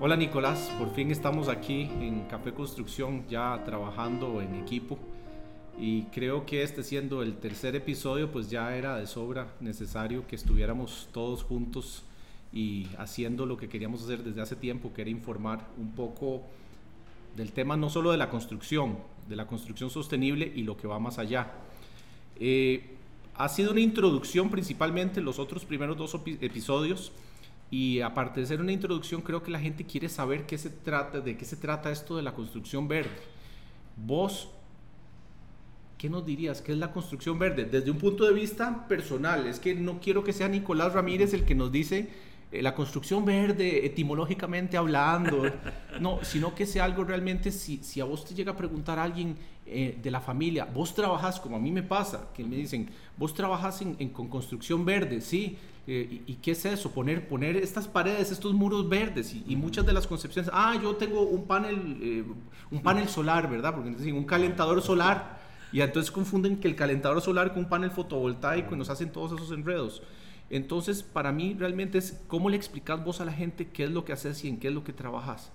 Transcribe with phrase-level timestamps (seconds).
[0.00, 4.98] Hola Nicolás, por fin estamos aquí en Café Construcción ya trabajando en equipo
[5.78, 10.34] y creo que este siendo el tercer episodio pues ya era de sobra necesario que
[10.34, 12.02] estuviéramos todos juntos
[12.52, 16.42] y haciendo lo que queríamos hacer desde hace tiempo, que era informar un poco
[17.36, 18.98] del tema no solo de la construcción,
[19.28, 21.52] de la construcción sostenible y lo que va más allá.
[22.40, 22.96] Eh,
[23.36, 27.12] ha sido una introducción principalmente los otros primeros dos episodios
[27.74, 31.20] y aparte de ser una introducción, creo que la gente quiere saber qué se trata,
[31.20, 33.10] de qué se trata esto de la construcción verde.
[33.96, 34.48] Vos,
[35.98, 36.62] ¿qué nos dirías?
[36.62, 37.64] ¿Qué es la construcción verde?
[37.64, 41.44] Desde un punto de vista personal, es que no quiero que sea Nicolás Ramírez el
[41.44, 42.10] que nos dice
[42.52, 45.42] eh, la construcción verde, etimológicamente hablando,
[46.00, 49.02] no, sino que sea algo realmente, si, si a vos te llega a preguntar a
[49.02, 49.36] alguien
[49.66, 53.34] eh, de la familia, vos trabajas, como a mí me pasa, que me dicen, vos
[53.34, 56.90] trabajas en, con construcción verde, sí, eh, y, qué es eso?
[56.92, 61.22] Poner, poner estas paredes, estos muros verdes y, muchas de las concepciones, ah, yo tengo
[61.22, 62.24] un panel,
[62.70, 63.74] un panel solar, ¿verdad?
[63.74, 65.42] Porque dicen un calentador solar.
[65.72, 69.32] Y entonces confunden que el calentador solar con un panel fotovoltaico y nos hacen todos
[69.32, 70.02] esos enredos.
[70.50, 74.04] Entonces, para mí realmente es cómo le explicas vos a la gente qué es lo
[74.04, 75.50] que haces y en qué es lo que trabajas.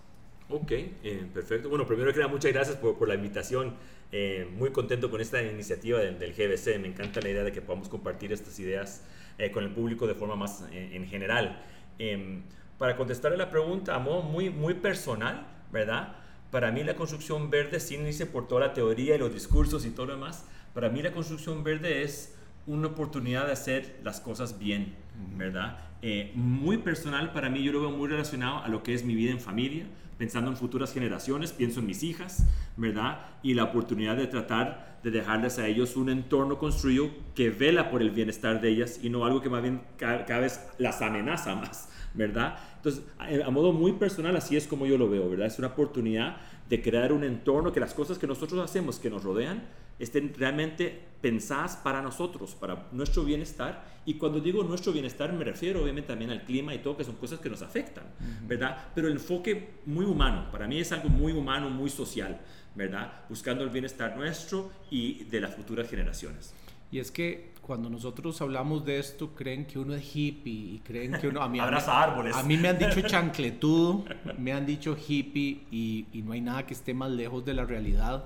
[0.50, 1.70] Ok, eh, perfecto.
[1.70, 3.76] Bueno, primero que nada, muchas gracias por, por la invitación.
[4.12, 6.80] Eh, muy contento con esta iniciativa del, GBC.
[6.80, 9.04] Me encanta la idea de que podamos compartir estas ideas
[9.40, 11.64] eh, con el público de forma más en general.
[11.98, 12.44] Em,
[12.78, 16.16] para contestar la pregunta a modo muy, muy personal, ¿verdad?
[16.52, 19.92] Para mí la construcción verde, sin irse por toda la teoría y los discursos y
[19.92, 22.36] todo lo demás, para mí la construcción verde es
[22.68, 24.96] una oportunidad de hacer las cosas bien,
[25.36, 25.78] ¿verdad?
[26.02, 29.14] Eh, muy personal para mí, yo lo veo muy relacionado a lo que es mi
[29.14, 29.86] vida en familia,
[30.18, 32.46] pensando en futuras generaciones, pienso en mis hijas,
[32.78, 33.20] ¿verdad?
[33.44, 38.02] Y la oportunidad de tratar de dejarles a ellos un entorno construido que vela por
[38.02, 41.90] el bienestar de ellas y no algo que más bien cada, vez las amenaza más,
[42.14, 42.58] ¿verdad?
[42.78, 45.48] Entonces, a, modo muy personal, así es como yo lo veo, ¿verdad?
[45.48, 49.24] Es una oportunidad de crear un entorno que las cosas que nosotros hacemos, que nos
[49.24, 49.64] rodean,
[50.00, 53.84] estén realmente pensadas para nosotros, para nuestro bienestar.
[54.06, 57.16] Y cuando digo nuestro bienestar me refiero obviamente también al clima y todo, que son
[57.16, 58.06] cosas que nos afectan,
[58.48, 58.78] ¿verdad?
[58.96, 62.40] Pero el enfoque muy humano, para mí es algo muy humano, muy social,
[62.76, 63.12] ¿verdad?
[63.30, 66.54] Buscando el bienestar nuestro y de las futuras generaciones.
[66.92, 71.14] Y es que cuando nosotros hablamos de esto, creen que uno es hippie y creen
[71.20, 71.42] que uno...
[71.42, 72.36] A mí, Abraza árboles.
[72.36, 74.06] A mí me han dicho chancletudo,
[74.40, 77.66] me han dicho hippie y, y no hay nada que esté más lejos de la
[77.66, 78.26] realidad.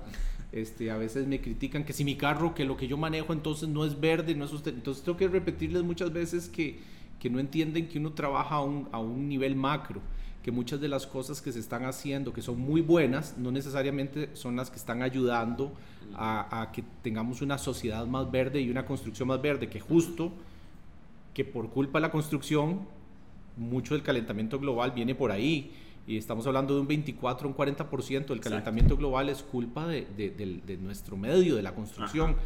[0.54, 3.68] Este, a veces me critican que si mi carro, que lo que yo manejo entonces
[3.68, 4.72] no es verde, no es usted.
[4.72, 6.78] Entonces tengo que repetirles muchas veces que,
[7.18, 10.00] que no entienden que uno trabaja a un, a un nivel macro,
[10.44, 14.28] que muchas de las cosas que se están haciendo, que son muy buenas, no necesariamente
[14.34, 15.72] son las que están ayudando
[16.14, 20.32] a, a que tengamos una sociedad más verde y una construcción más verde, que justo
[21.32, 22.80] que por culpa de la construcción,
[23.56, 25.72] mucho del calentamiento global viene por ahí.
[26.06, 30.76] Y estamos hablando de un 24, un 40% del calentamiento global es culpa de, de,
[30.76, 32.36] nuestro medio, de la construcción.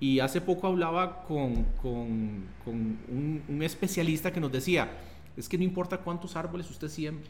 [0.00, 4.90] Y hace poco hablaba con, con, con un, un, especialista que nos decía,
[5.38, 7.28] es que no importa cuántos árboles usted siembre,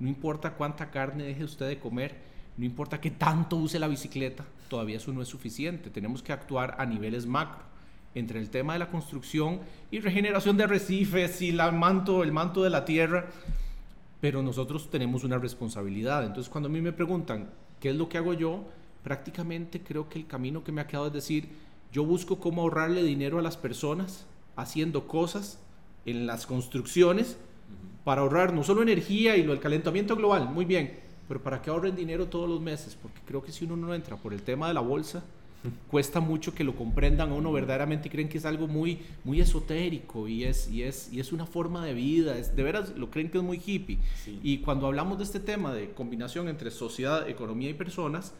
[0.00, 2.16] no importa cuánta carne deje usted de comer,
[2.56, 5.90] no importa qué tanto use la bicicleta, todavía eso no es suficiente.
[5.90, 7.62] Tenemos que actuar a niveles macro
[8.14, 12.62] entre el tema de la construcción y regeneración de arrecifes y la manto, el manto
[12.62, 13.26] de la tierra
[14.22, 16.24] pero nosotros tenemos una responsabilidad.
[16.24, 18.62] Entonces cuando a mí me preguntan qué es lo que hago yo,
[19.02, 21.48] prácticamente creo que el camino que me ha quedado es decir,
[21.92, 24.24] yo busco cómo ahorrarle dinero a las personas
[24.54, 25.58] haciendo cosas
[26.06, 27.36] en las construcciones
[28.04, 30.98] para ahorrar no solo energía y lo del calentamiento global, muy bien,
[31.28, 34.16] pero para que ahorren dinero todos los meses, porque creo que si uno no entra
[34.16, 35.22] por el tema de la bolsa,
[35.90, 39.40] cuesta mucho que lo comprendan a uno verdaderamente y creen que es algo muy, muy
[39.40, 43.10] esotérico y es, y, es, y es una forma de vida, es, de veras lo
[43.10, 43.98] creen que es muy hippie.
[44.42, 48.32] Y cuando hablamos de este tema de combinación entre sociedad, economía y personas,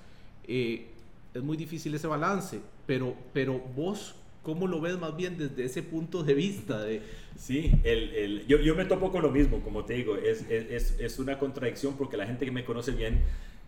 [0.45, 0.89] eh,
[1.35, 5.83] es muy difícil ese balance, pero, pero vos, ¿cómo lo ves más bien desde ese
[5.83, 6.83] punto de vista?
[6.83, 7.03] De...
[7.37, 10.97] Sí, el, el, yo, yo, me topo con lo mismo, como te digo, es, es,
[10.99, 13.21] es una contradicción porque la gente que me conoce bien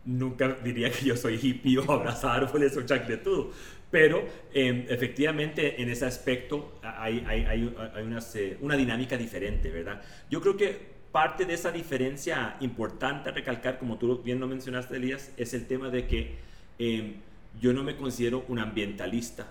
[0.04, 3.52] nunca diría que yo soy hippie o abrazar árboles o chancletudo,
[3.90, 7.62] pero em, efectivamente en ese aspecto hay, hay, hay,
[8.02, 8.20] una,
[8.60, 10.02] una, dinámica diferente, ¿verdad?
[10.30, 14.96] Yo creo que parte de esa diferencia importante a recalcar, como tú bien lo mencionaste,
[14.96, 16.34] Elías, es el tema de que
[16.78, 17.14] em,
[17.60, 19.46] yo no me considero un ambientalista,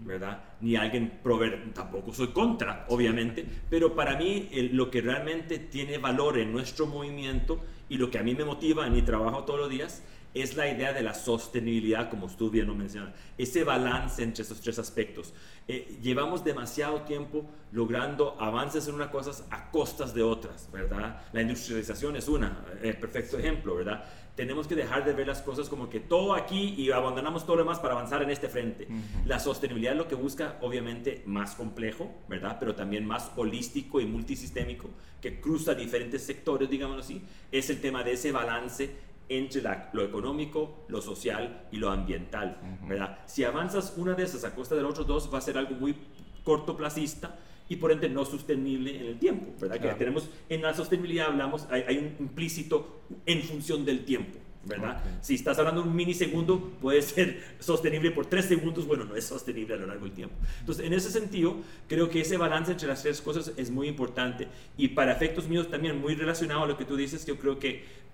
[0.00, 0.42] ¿verdad?
[0.60, 6.38] Ni alguien prover, tampoco soy contra, obviamente, pero para mí lo que realmente tiene valor
[6.38, 9.70] en nuestro movimiento y lo que a mí me motiva en mi trabajo todos los
[9.70, 10.02] días
[10.34, 14.60] es la idea de la sostenibilidad, como tú bien lo mencionas, ese balance entre esos
[14.60, 15.32] tres aspectos.
[15.68, 21.22] Eh, llevamos demasiado tiempo logrando avances en unas cosas a costas de otras, ¿verdad?
[21.32, 24.04] La industrialización es una, eh, perfecto ejemplo, ¿verdad?
[24.34, 27.62] Tenemos que dejar de ver las cosas como que todo aquí y abandonamos todo lo
[27.62, 28.88] demás para avanzar en este frente.
[29.24, 32.56] La sostenibilidad es lo que busca, obviamente, más complejo, ¿verdad?
[32.58, 34.90] Pero también más holístico y multisistémico,
[35.20, 37.22] que cruza diferentes sectores, digámoslo así,
[37.52, 42.58] es el tema de ese balance entre lo económico, lo social y lo ambiental,
[42.88, 43.20] ¿verdad?
[43.26, 45.74] Si avanzas una de esas a costa de los otros dos, va a ser algo
[45.76, 45.96] muy
[46.42, 47.38] cortoplacista
[47.68, 49.80] y por ende no sostenible en el tiempo, ¿verdad?
[49.80, 55.02] Que tenemos, en la sostenibilidad hablamos, hay, un implícito en función del tiempo, ¿verdad?
[55.22, 59.24] Si estás hablando de un milisegundo, puede ser sostenible por tres segundos, bueno, no es
[59.24, 60.36] sostenible a lo largo del tiempo.
[60.60, 61.56] Entonces, en ese sentido,
[61.88, 65.70] creo que ese balance entre las tres cosas es muy importante y para efectos míos
[65.70, 68.04] también muy relacionado a lo que tú dices, yo creo que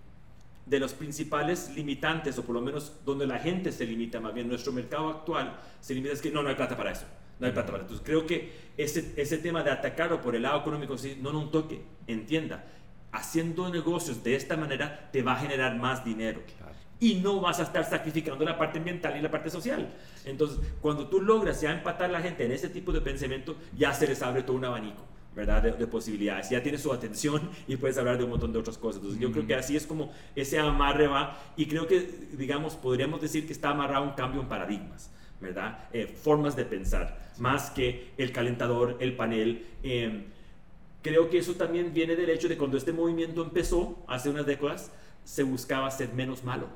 [0.67, 4.47] de los principales limitantes, o por lo menos donde la gente se limita, más bien
[4.47, 7.07] nuestro mercado actual se limita, es que no, no hay plata para eso.
[7.41, 7.83] No hay plata para.
[7.83, 11.51] Entonces creo que ese, ese tema de atacarlo por el lado económico, no, no un
[11.51, 12.65] toque, entienda.
[13.13, 16.43] Haciendo negocios de esta manera te va a generar más dinero.
[17.01, 19.91] Y no vas a estar sacrificando la parte ambiental y la parte social.
[20.27, 23.95] Entonces, cuando tú logras ya empatar a la gente en ese tipo de pensamiento, ya
[23.95, 25.03] se les abre todo un abanico.
[25.35, 25.63] ¿verdad?
[25.63, 26.51] De, posibilidades.
[26.51, 28.97] Ya tiene su atención y puedes hablar de un montón de otras cosas.
[28.97, 33.21] Entonces, yo creo que así es como ese amarre va y creo que, digamos, podríamos
[33.21, 35.11] decir que está amarrado un cambio en paradigmas,
[35.41, 35.89] ¿verdad?
[35.93, 39.67] Eh, formas de pensar, más que el calentador, el panel.
[39.83, 40.25] Em,
[41.03, 44.93] creo que eso también viene del hecho de cuando este movimiento empezó hace unas décadas,
[45.25, 46.67] se buscaba ser menos malo,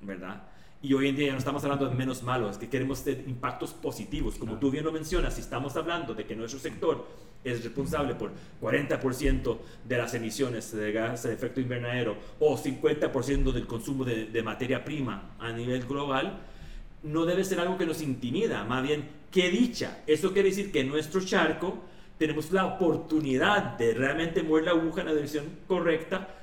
[0.00, 0.42] ¿verdad?
[0.80, 4.36] Y hoy en día ya no estamos hablando de menos malos, que queremos impactos positivos.
[4.36, 7.04] Como tú bien lo mencionas, si estamos hablando de que nuestro sector
[7.42, 8.30] es responsable por
[8.60, 14.42] 40% de las emisiones de gas de efecto invernadero o 50% del consumo de, de,
[14.42, 16.38] materia prima a nivel global,
[17.02, 20.02] no debe ser algo que nos intimida, más bien, qué dicha.
[20.06, 21.78] Eso quiere decir que en nuestro charco
[22.18, 26.34] tenemos la oportunidad de realmente mover la aguja en la dirección correcta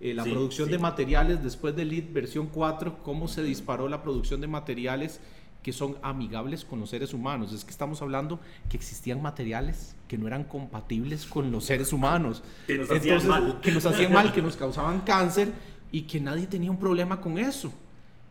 [0.00, 2.98] eh, la producción de materiales después del LEED versión 4?
[3.02, 5.20] ¿Cómo se disparó la producción de materiales?
[5.62, 7.52] Que son amigables con los seres humanos.
[7.52, 12.42] Es que estamos hablando que existían materiales que no eran compatibles con los seres humanos.
[12.66, 13.60] que nos hacían mal.
[13.62, 15.52] Que nos hacían mal, que nos causaban cáncer
[15.90, 17.72] y que nadie tenía un problema con eso.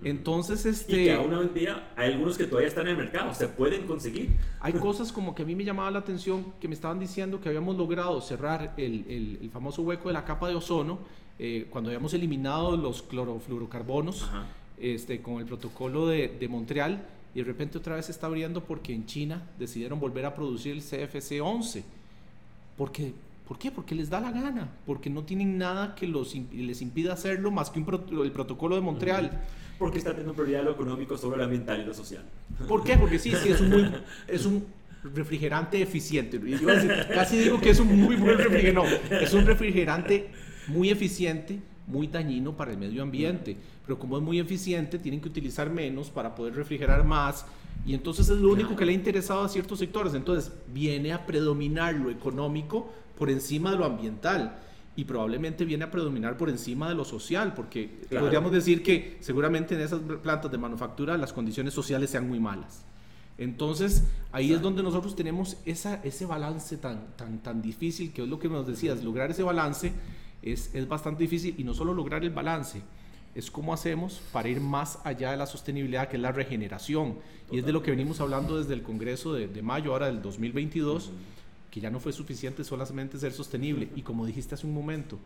[0.04, 1.02] Entonces, este...
[1.02, 3.48] Y que aún hoy en día hay algunos que todavía están en el mercado, se
[3.48, 4.32] pueden conseguir.
[4.60, 7.50] Hay cosas como que a mí me llamaba la atención, que me estaban diciendo que
[7.50, 11.00] habíamos logrado cerrar el, el, famoso hueco de la capa de ozono
[11.38, 14.28] eh, cuando habíamos eliminado los clorofluorocarbonos
[14.80, 18.64] este, con el protocolo de, de Montreal y de repente otra vez se está abriendo
[18.64, 21.84] porque en China decidieron volver a producir el CFC-11.
[22.78, 23.14] Porque,
[23.48, 23.72] ¿Por qué?
[23.72, 27.70] Porque les da la gana, porque no tienen nada que los, les impida hacerlo más
[27.70, 29.44] que un el protocolo de Montreal.
[29.78, 32.24] Porque está teniendo prioridad lo económico sobre lo ambiental y lo social.
[32.68, 32.98] ¿Por qué?
[32.98, 33.92] Porque sí, sí, es un, muy,
[34.28, 34.66] es un
[35.04, 36.40] refrigerante eficiente.
[37.14, 39.02] casi digo que es un muy buen refrigerante.
[39.10, 40.30] No, es un refrigerante
[40.68, 41.60] muy eficiente,
[41.92, 43.58] muy dañino para el medio ambiente.
[43.86, 47.46] Pero como es muy eficiente, tienen que utilizar menos para poder refrigerar más.
[47.86, 50.14] Y entonces es lo único que le ha interesado a ciertos sectores.
[50.14, 54.58] Entonces viene a predominar lo económico por encima de lo ambiental
[54.96, 59.76] y probablemente viene a predominar por encima de lo social, porque podríamos decir que seguramente
[59.76, 62.84] en esas plantas de manufactura las condiciones sociales sean muy malas.
[63.38, 68.28] Entonces, ahí es donde nosotros tenemos esa, ese balance tan, tan, tan difícil, que es
[68.28, 69.94] lo que nos decías, lograr ese balance
[70.42, 72.82] es, es bastante difícil y no solo lograr el balance,
[73.34, 77.16] es cómo hacemos para ir más allá de la sostenibilidad, que es la regeneración.
[77.50, 80.22] Y es de lo que venimos hablando desde el Congreso de, de mayo, ahora del
[80.22, 81.12] 2022
[81.72, 83.88] que ya no fue suficiente solamente ser sostenible.
[83.96, 85.18] Y como dijiste hace un momento,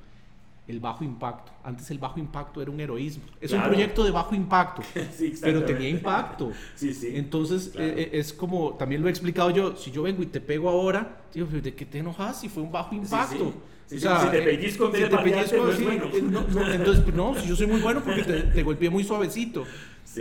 [0.67, 1.51] el bajo impacto.
[1.63, 3.23] Antes el bajo impacto era un heroísmo.
[3.41, 4.83] Es un proyecto de bajo impacto,
[5.41, 6.51] pero tenía impacto.
[6.75, 10.21] Sí, sí, Entonces eh, eh, es como, también lo he explicado yo, si yo vengo
[10.21, 13.53] y te pego ahora, digo, ¿de qué te enojas si fue un bajo impacto?
[13.93, 16.45] O sea, si te pellizco, si te pellizco, no, bueno.
[16.49, 19.65] no, entonces, no, si yo soy muy bueno porque te, te golpeé muy suavecito.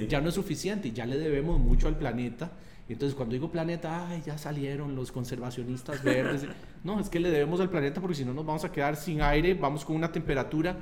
[0.09, 2.51] Ya no es suficiente, ya le debemos mucho al planeta
[2.89, 6.47] entonces cuando digo planeta, ay, ya salieron los conservacionistas verdes.
[6.85, 9.23] no, es que le debemos al planeta porque si no nos vamos a quedar sin
[9.23, 10.77] aire, vamos con una temperatura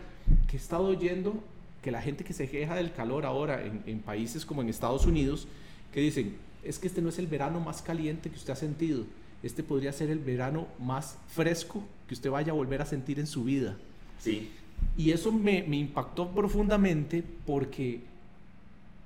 [0.49, 1.35] que he estado oyendo
[1.81, 5.07] que la gente que se queja del calor ahora en, en países como en Estados
[5.07, 5.47] Unidos,
[5.93, 9.05] que dicen, es que este no es el verano más caliente que usted ha sentido,
[9.43, 13.27] este podría ser el verano más fresco que usted vaya a volver a sentir en
[13.27, 13.75] su vida.
[14.19, 14.51] Sí.
[14.99, 18.01] Y eso me, me impactó profundamente porque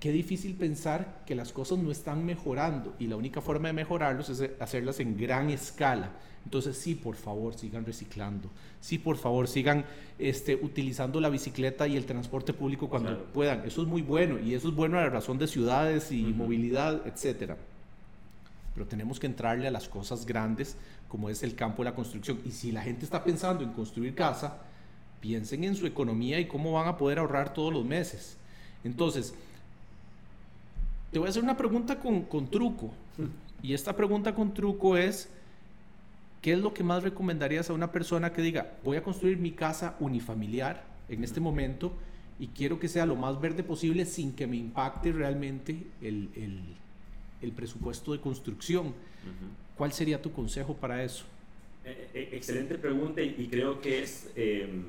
[0.01, 4.29] qué difícil pensar que las cosas no están mejorando y la única forma de mejorarlos
[4.29, 6.11] es hacerlas en gran escala.
[6.45, 8.51] Entonces sí, por favor, sigan reciclando.
[8.81, 9.85] Sí, por favor, sigan
[10.19, 13.65] este, utilizando la bicicleta y el transporte público cuando puedan.
[13.65, 17.07] Eso es muy bueno y eso es bueno a la razón de ciudades y movilidad,
[17.07, 17.53] etc.
[18.75, 20.77] Pero tenemos que entrarle a las cosas grandes
[21.09, 22.41] como es el campo de la construcción.
[22.45, 24.59] Y si la gente está pensando en construir casa,
[25.21, 28.37] piensen en su economía y cómo van a poder ahorrar todos los meses.
[28.85, 29.35] Entonces,
[31.11, 32.91] te voy a hacer una pregunta con, con truco.
[33.63, 35.29] Y esta pregunta con truco es,
[36.43, 39.53] ¿qué es lo que más recomendarías a una persona que diga, voy a construir mi
[39.53, 41.93] casa unifamiliar en este momento
[42.39, 46.61] y quiero que sea lo más verde posible sin que me impacte realmente el, el,
[47.41, 48.95] el presupuesto de construcción?
[49.77, 51.25] ¿Cuál sería tu consejo para eso?
[51.85, 54.85] Eh, eh, excelente pregunta y creo que es em,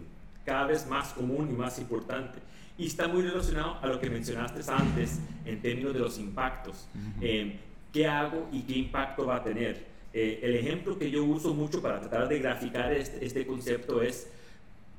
[0.46, 2.40] cada vez más común y más importante
[2.78, 6.88] y está muy relacionado a lo que mencionaste antes en términos de los impactos.
[7.22, 7.58] Eh,
[7.92, 9.86] ¿Qué hago y qué impacto va a tener?
[10.14, 14.28] Eh, el ejemplo que yo uso mucho para tratar de graficar este, este, concepto es,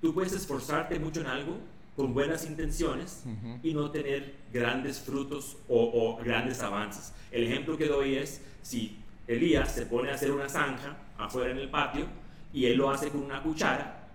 [0.01, 1.57] tú puedes esforzarte mucho en algo
[1.95, 3.25] con buenas intenciones
[3.63, 7.13] y no tener grandes frutos o, o, grandes avances.
[7.33, 8.97] El ejemplo que doy es, si
[9.29, 12.07] Elías se pone a hacer una zanja afuera en el patio
[12.53, 14.09] y él lo hace con una cuchara,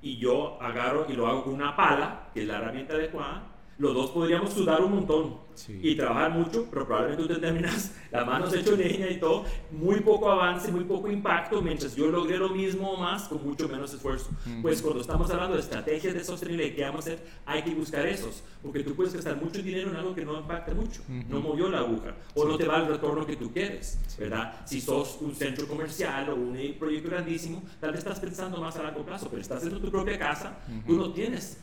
[0.00, 3.42] y yo agarro y lo hago con una pala, que es la herramienta adecuada,
[3.78, 8.26] los dos podríamos sudar un montón y trabajar mucho, pero probablemente tú te terminas las
[8.26, 12.48] manos hecho leña y todo, muy poco avance, muy poco impacto, mientras yo logré lo
[12.50, 14.30] mismo o más con mucho menos esfuerzo.
[14.62, 17.26] Pues cuando estamos hablando de estrategias de sostenibilidad, ¿qué vamos a hacer?
[17.46, 20.74] Hay que buscar esos, porque tú puedes gastar mucho dinero en algo que no impacta
[20.74, 24.60] mucho, no movió la aguja, o no te va el retorno que tú quieres, ¿verdad?
[24.64, 28.82] Si sos un centro comercial o un proyecto grandísimo, tal vez estás pensando más a
[28.82, 31.58] largo plazo, pero estás en tu propia casa, tú no tienes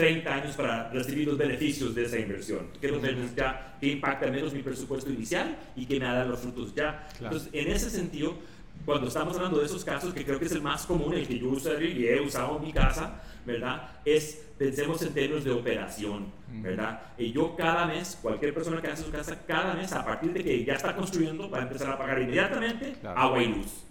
[0.00, 2.68] 30 años para recibir los beneficios de esa inversión.
[2.80, 3.02] ¿Qué, los
[3.36, 7.06] ya, qué impacta menos mi presupuesto inicial y qué me da los frutos ya?
[7.20, 8.34] Entonces, en ese sentido,
[8.86, 11.38] cuando estamos hablando de esos casos, que creo que es el más común, el que
[11.38, 13.90] yo usaría y he usado en mi casa, ¿verdad?
[14.02, 17.02] Es, pensemos en términos de operación, ¿verdad?
[17.18, 20.42] Y yo cada mes, cualquier persona que hace su casa, cada mes, a partir de
[20.42, 23.84] que ya está construyendo, va a empezar a pagar inmediatamente agua y luz.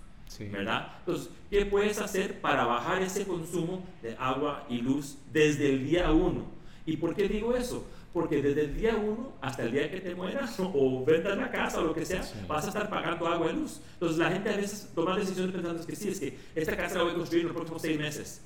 [0.51, 0.98] ¿Verdad?
[1.00, 6.12] Entonces, ¿qué puedes hacer para bajar ese consumo de agua y luz desde el día
[6.12, 6.45] 1?
[6.86, 7.86] ¿Y por qué digo eso?
[8.13, 11.79] Porque desde el día 1 hasta el día que te mueras o vendas la casa
[11.79, 13.81] o lo que sea, vas a estar pagando agua y luz.
[13.93, 17.03] Entonces la gente a veces toma decisiones pensando que sí, es que esta casa la
[17.03, 18.41] voy a construir en los próximos seis meses.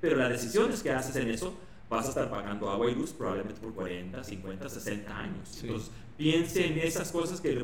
[0.00, 1.56] Pero las decisiones que haces en eso,
[1.88, 5.62] vas a estar pagando agua y luz probablemente por 40, 50, 60 años.
[5.62, 7.54] Entonces, piense en esas cosas que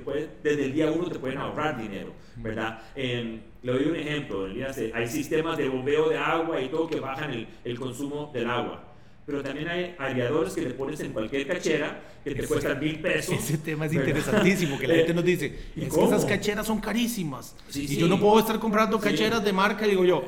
[0.42, 2.82] desde el día uno te pueden ahorrar dinero, ¿verdad?
[2.94, 4.46] le doy un ejemplo,
[4.94, 8.88] hay sistemas de bombeo de agua y todo que bajan el, el consumo del agua.
[9.24, 13.38] Pero también hay aireadores que le pones en cualquier cachera que te cuestan mil pesos.
[13.38, 17.54] Ese tema es interesantísimo, que la gente nos dice, es que esas cacheras son carísimas.
[17.72, 20.24] y yo no puedo estar comprando cacheras de marca, digo yo,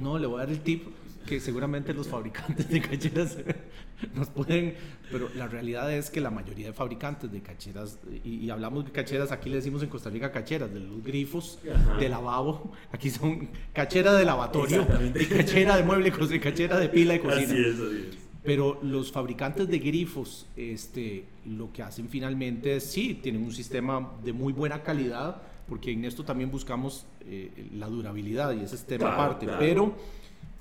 [0.00, 0.84] no, le voy a dar el tip
[1.24, 3.36] que seguramente los fabricantes de cacheras
[4.14, 4.74] nos pueden,
[5.10, 9.32] pero la realidad es que la mayoría de fabricantes de cacheras, y, hablamos de cacheras,
[9.32, 11.58] aquí le decimos en Costa Rica cacheras, de los grifos,
[11.98, 17.14] de lavabo, aquí son cachera de lavatorio, y cachera de mueble, y cachera de pila
[17.14, 17.42] de cocina.
[17.42, 18.24] Así es, así es.
[18.44, 24.12] Pero los fabricantes de grifos, este, lo que hacen finalmente es, sí, tienen un sistema
[24.22, 28.84] de muy buena calidad, porque en esto también buscamos eh, la durabilidad y ese es
[28.84, 29.94] tema aparte, pero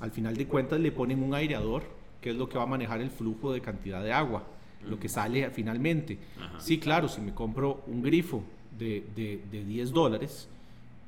[0.03, 1.83] al final de cuentas le ponen un aireador,
[2.19, 4.43] que es lo que va a manejar el flujo de cantidad de agua,
[4.85, 6.17] lo que sale finalmente.
[6.59, 8.43] Sí, claro, si me compro un grifo
[8.77, 10.49] de, de, 10 dólares,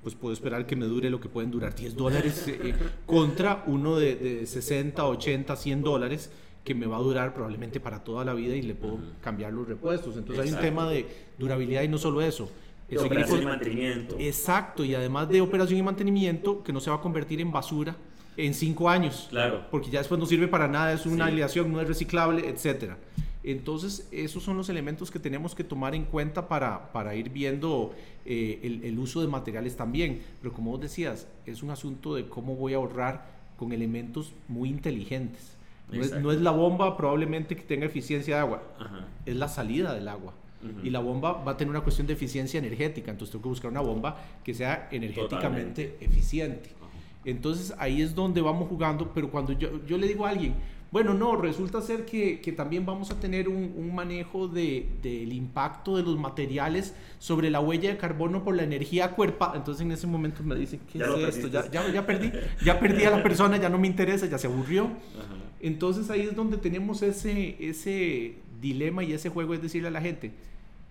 [0.01, 2.73] pues puedo esperar que me dure lo que pueden durar 10 dólares eh,
[3.05, 6.31] contra uno de, de 60, 80, 100 dólares
[6.63, 9.67] que me va a durar probablemente para toda la vida y le puedo cambiar los
[9.67, 10.15] repuestos.
[10.15, 11.05] Entonces hay un tema de
[11.37, 12.49] durabilidad y no solo eso.
[12.89, 14.15] De operación y mantenimiento.
[14.19, 17.97] Exacto, y además de operación y mantenimiento que no se va a convertir en basura
[18.37, 19.27] en cinco años.
[19.29, 19.65] Claro.
[19.71, 22.93] Porque ya después no sirve para nada, es una aleación, no es reciclable, etc.
[23.43, 27.93] Entonces, esos son los elementos que tenemos que tomar en cuenta para, para ir viendo
[28.25, 30.21] eh, el, el, uso de materiales también.
[30.41, 34.69] Pero como vos decías, es un asunto de cómo voy a ahorrar con elementos muy
[34.69, 35.55] inteligentes.
[35.91, 38.63] No es, la bomba probablemente que tenga eficiencia de agua,
[39.25, 40.33] es la salida del agua.
[40.83, 43.69] Y la bomba va a tener una cuestión de eficiencia energética, entonces tengo que buscar
[43.69, 46.71] una bomba que sea energéticamente eficiente.
[47.25, 50.55] Entonces ahí es donde vamos jugando, pero cuando yo, yo le digo a alguien,
[50.91, 55.23] bueno, no, resulta ser que, que también vamos a tener un, un manejo del de,
[55.23, 59.51] impacto de los materiales sobre la huella de carbono por la energía cuerpa.
[59.55, 61.47] Entonces en ese momento me dicen, ¿qué es esto?
[61.49, 62.31] Ya, ya, ya, perdí,
[62.63, 64.89] ya perdí a la persona, ya no me interesa, ya se aburrió.
[65.59, 70.01] Entonces ahí es donde tenemos ese, ese dilema y ese juego, es decirle a la
[70.01, 70.31] gente,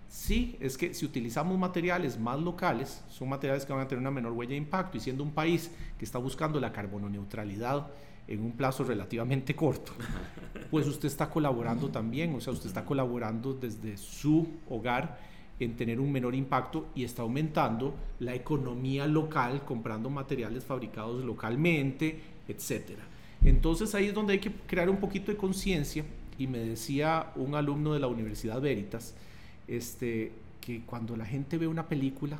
[0.07, 4.11] sí, es que si utilizamos materiales más locales, son materiales que van a tener una
[4.11, 7.87] menor huella de impacto y siendo un país que está buscando la carbono neutralidad
[8.27, 9.91] en un plazo relativamente corto,
[10.71, 15.19] pues usted está colaborando también, o sea, usted está colaborando desde su hogar
[15.59, 22.19] en tener un menor impacto y está aumentando la economía local comprando materiales fabricados localmente,
[22.47, 23.03] etcétera.
[23.43, 26.03] Entonces ahí es donde hay que crear un poquito de conciencia
[26.37, 29.15] y me decía un alumno de la Universidad Veritas
[29.67, 30.31] este,
[30.61, 32.39] que cuando la gente ve una película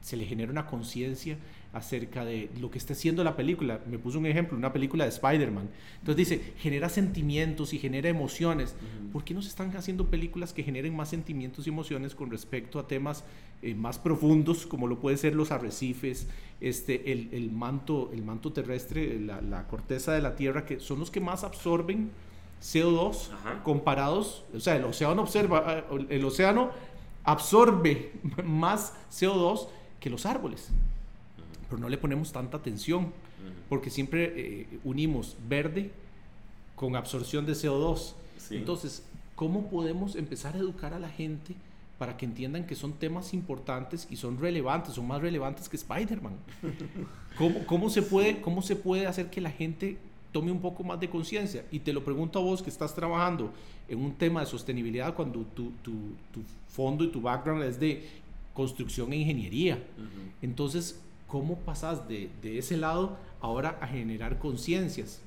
[0.00, 1.36] se le genera una conciencia
[1.72, 3.80] acerca de lo que está haciendo la película.
[3.88, 5.68] Me puso un ejemplo, una película de Spider-Man.
[6.00, 8.74] Entonces dice, genera sentimientos y genera emociones.
[9.12, 12.78] ¿Por qué no se están haciendo películas que generen más sentimientos y emociones con respecto
[12.78, 13.24] a temas
[13.62, 16.26] eh, más profundos, como lo puede ser los arrecifes,
[16.60, 20.98] este, el, el manto, el manto terrestre, la, la, corteza de la Tierra, que son
[20.98, 22.10] los que más absorben
[22.60, 23.28] CO2
[23.62, 26.70] comparados, o sea, el océano, observa, eh, el océano
[27.24, 28.12] absorbe
[28.44, 29.68] más CO2
[29.98, 30.68] que los árboles.
[31.68, 33.12] Pero no le ponemos tanta atención,
[33.68, 35.90] porque siempre eh, unimos verde
[36.74, 38.14] con absorción de CO2.
[38.50, 39.04] Entonces,
[39.36, 41.54] ¿cómo podemos empezar a educar a la gente
[41.98, 46.34] para que entiendan que son temas importantes y son relevantes, son más relevantes que Spider-Man?
[47.38, 49.98] ¿Cómo, cómo, se puede, ¿Cómo se puede hacer que la gente
[50.32, 51.64] tome un poco más de conciencia?
[51.70, 53.52] Y te lo pregunto a vos que estás trabajando
[53.88, 55.92] en un tema de sostenibilidad cuando tu, tu,
[56.32, 58.08] tu fondo y tu background es de
[58.54, 59.82] construcción e ingeniería.
[60.42, 65.20] Entonces, ¿cómo pasas de, de ese lado ahora a generar conciencias?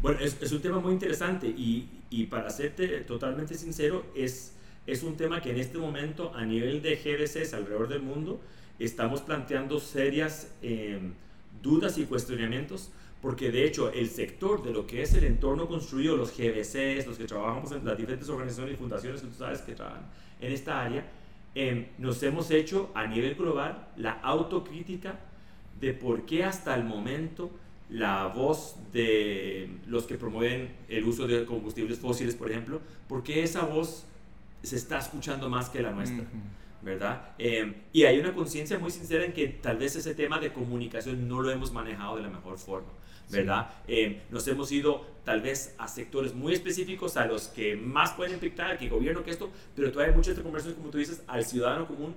[0.00, 4.52] Bueno, es, es, un tema muy interesante y, y, para serte totalmente sincero, es,
[4.86, 8.40] es un tema que en este momento a nivel de GBCs alrededor del mundo
[8.78, 11.12] estamos planteando serias em,
[11.62, 12.90] dudas y cuestionamientos
[13.24, 17.18] porque de hecho el sector de lo que es el entorno construido, los GBCs, los
[17.18, 20.06] que trabajamos en las diferentes organizaciones y fundaciones que tú sabes que trabajan
[20.40, 21.04] en esta área,
[21.54, 25.20] Em, nos hemos hecho a nivel global la autocrítica
[25.80, 27.50] de por qué hasta el momento
[27.90, 33.44] la voz de los que promueven el uso de combustibles fósiles, por ejemplo, por qué
[33.44, 34.04] esa voz
[34.64, 36.24] se está escuchando más que la nuestra.
[36.82, 37.30] ¿verdad?
[37.38, 41.26] Em, y hay una conciencia muy sincera en que tal vez ese tema de comunicación
[41.26, 42.88] no lo hemos manejado de la mejor forma.
[43.30, 43.70] ¿Verdad?
[43.88, 48.34] Eh, nos hemos ido tal vez a sectores muy específicos a los que más pueden
[48.34, 51.86] impactar, que gobierno, que esto, pero todavía hay muchas conversaciones, como tú dices, al ciudadano
[51.86, 52.14] común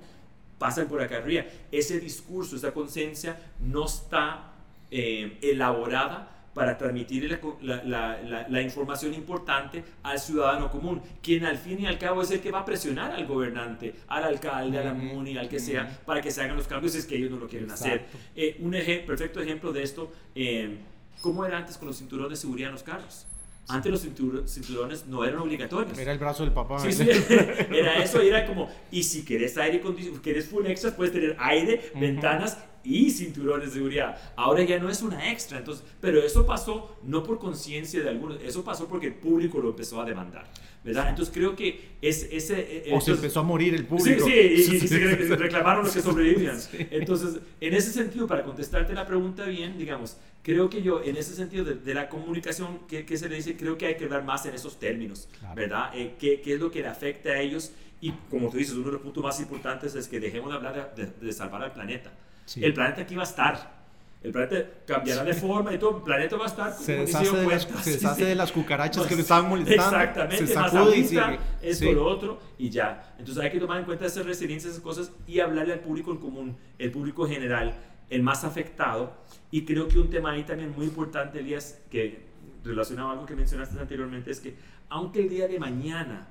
[0.58, 1.46] pasan por acá arriba.
[1.72, 4.54] Ese discurso, esa conciencia no está
[4.92, 11.82] eh, elaborada para transmitir la, la, la, información importante al ciudadano común, quien al fin
[11.82, 14.94] y al cabo es el que va a presionar al gobernante, al alcalde, a la
[14.96, 17.38] MUNI, al que sea, para que se hagan los cambios si es que ellos no
[17.38, 18.08] lo quieren hacer.
[18.36, 20.12] Eh, un perfecto ejemplo de esto,
[21.22, 23.26] ¿Cómo era antes con los cinturones de seguridad en los carros?
[23.70, 25.98] Antes los cinturones no eran obligatorios.
[25.98, 26.80] Era el brazo del papá.
[26.80, 27.04] Sí, sí.
[27.72, 31.92] Era eso, era como, y si querés aire acondicionado, querés full extras, puedes tener aire,
[31.96, 34.18] ventanas y cinturones de seguridad.
[34.36, 38.42] Ahora ya no es una extra, entonces, pero eso pasó no por conciencia de algunos,
[38.42, 40.48] eso pasó porque el público lo empezó a demandar.
[40.84, 41.10] ¿verdad?
[41.10, 42.86] Entonces creo que es, ese...
[42.94, 44.26] O se empezó a morir el público.
[44.26, 46.58] Sí, sí, y, se reclamaron los que sobrevivían.
[46.92, 51.36] Entonces, en ese sentido, para contestarte la pregunta bien, digamos, creo que yo, en ese
[51.36, 53.58] sentido de, la comunicación, ¿qué, se le dice?
[53.58, 55.92] Creo que hay que hablar más en esos términos, ¿verdad?
[55.94, 57.74] Eh, ¿qué, ¿qué, es lo que le afecta a ellos?
[58.00, 60.96] Y como tú dices, uno de los puntos más importantes es que dejemos de hablar
[60.96, 62.12] de, salvar al planeta.
[62.56, 63.78] El planeta aquí va a estar,
[64.24, 65.98] el planeta cambiará de forma y todo.
[65.98, 69.16] El planeta va a estar se deshace, de las, se deshace de las cucarachas que
[69.16, 69.84] le estaban molestando.
[69.84, 71.40] Exactamente, se sacude y sigue.
[71.62, 73.16] esto, lo otro y ya.
[73.20, 76.18] Entonces hay que tomar en cuenta esas resiliencias, esas cosas y hablarle al público en
[76.18, 77.76] común, el público general,
[78.10, 79.14] el más afectado.
[79.52, 82.26] Y creo que un tema ahí también muy importante, Elías, que
[82.64, 84.56] relacionado a algo que mencionaste anteriormente, es que
[84.90, 86.28] aunque el día de mañana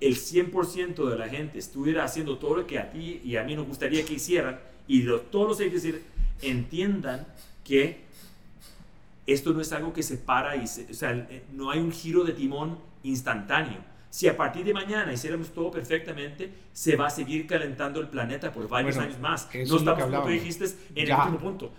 [0.00, 3.54] el 100% de la gente estuviera haciendo todo lo que a ti y a mí
[3.54, 4.58] nos gustaría que hicieran,
[4.90, 6.02] y todos los edificios
[6.42, 7.24] entiendan
[7.62, 8.00] que
[9.24, 12.24] esto no es algo que se para y o sea, eh, no hay un giro
[12.24, 13.78] de timón instantáneo.
[14.10, 18.52] Si a partir de mañana hiciéramos todo perfectamente, se va a seguir calentando el planeta
[18.52, 19.48] por varios años más.
[19.54, 20.64] No estamos, como tú dijiste,
[20.96, 21.72] en el último punto.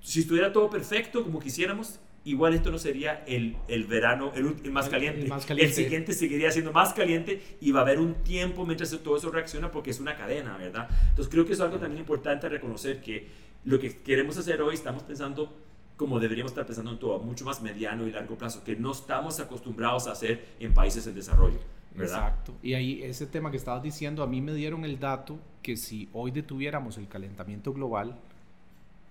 [0.00, 4.88] Si estuviera todo perfecto como quisiéramos, igual esto no sería el, el verano, el, más
[4.88, 5.28] caliente.
[5.56, 9.30] el, siguiente seguiría siendo más caliente y va a haber un tiempo mientras todo eso
[9.30, 10.88] reacciona porque es una cadena, ¿verdad?
[11.10, 13.28] Entonces creo que es algo también importante reconocer que
[13.64, 15.52] lo que queremos hacer hoy estamos pensando
[15.96, 19.38] como deberíamos estar pensando en todo, mucho más mediano y largo plazo, que no estamos
[19.38, 21.58] acostumbrados a hacer en países en desarrollo.
[21.94, 22.28] ¿verdad?
[22.28, 22.54] Exacto.
[22.62, 26.08] Y ahí ese tema que estabas diciendo, a mí me dieron el dato que si
[26.12, 28.18] hoy detuviéramos el calentamiento global,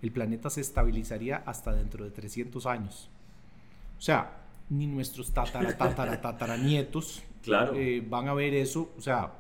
[0.03, 3.09] el planeta se estabilizaría hasta dentro de 300 años.
[3.97, 4.37] O sea,
[4.69, 7.73] ni nuestros tatara, tatara, tataranietos claro.
[7.73, 8.91] Eh, van a ver eso.
[8.97, 9.31] O sea,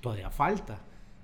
[0.00, 0.78] todavía falta.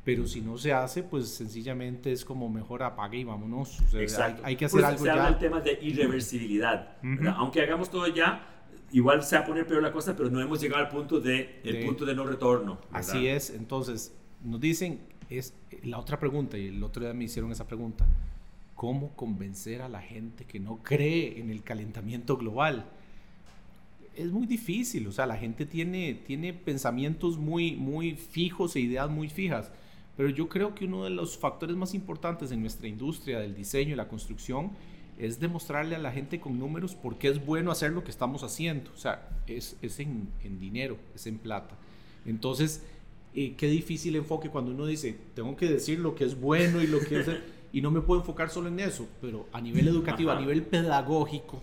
[0.04, 3.78] Pero si no se hace, pues sencillamente es como mejor apague y vámonos.
[3.94, 4.42] Exacto.
[4.44, 6.96] Hay, que hacer algo se habla del tema de irreversibilidad.
[7.36, 8.44] Aunque hagamos todo ya,
[8.90, 11.60] igual se va a poner peor la cosa, pero no hemos llegado al punto de,
[11.62, 12.80] el punto de no retorno.
[12.90, 13.50] Así es.
[13.50, 18.04] Entonces, nos dicen, es la otra pregunta, y el otro día me hicieron esa pregunta
[18.80, 22.86] cómo convencer a la gente que no cree en el calentamiento global.
[24.16, 29.10] Es muy difícil, o sea, la gente tiene, tiene pensamientos muy, muy fijos e ideas
[29.10, 29.70] muy fijas,
[30.16, 33.92] pero yo creo que uno de los factores más importantes en nuestra industria del diseño
[33.92, 34.70] y la construcción
[35.18, 38.42] es demostrarle a la gente con números por qué es bueno hacer lo que estamos
[38.44, 38.90] haciendo.
[38.94, 41.76] O sea, es, es en, en, dinero, es en plata.
[42.24, 42.82] Entonces,
[43.34, 46.86] eh, qué difícil enfoque cuando uno dice, tengo que decir lo que es bueno y
[46.86, 47.28] lo que es
[47.72, 51.62] y no me puedo enfocar solo en eso, pero a nivel educativo, a nivel pedagógico,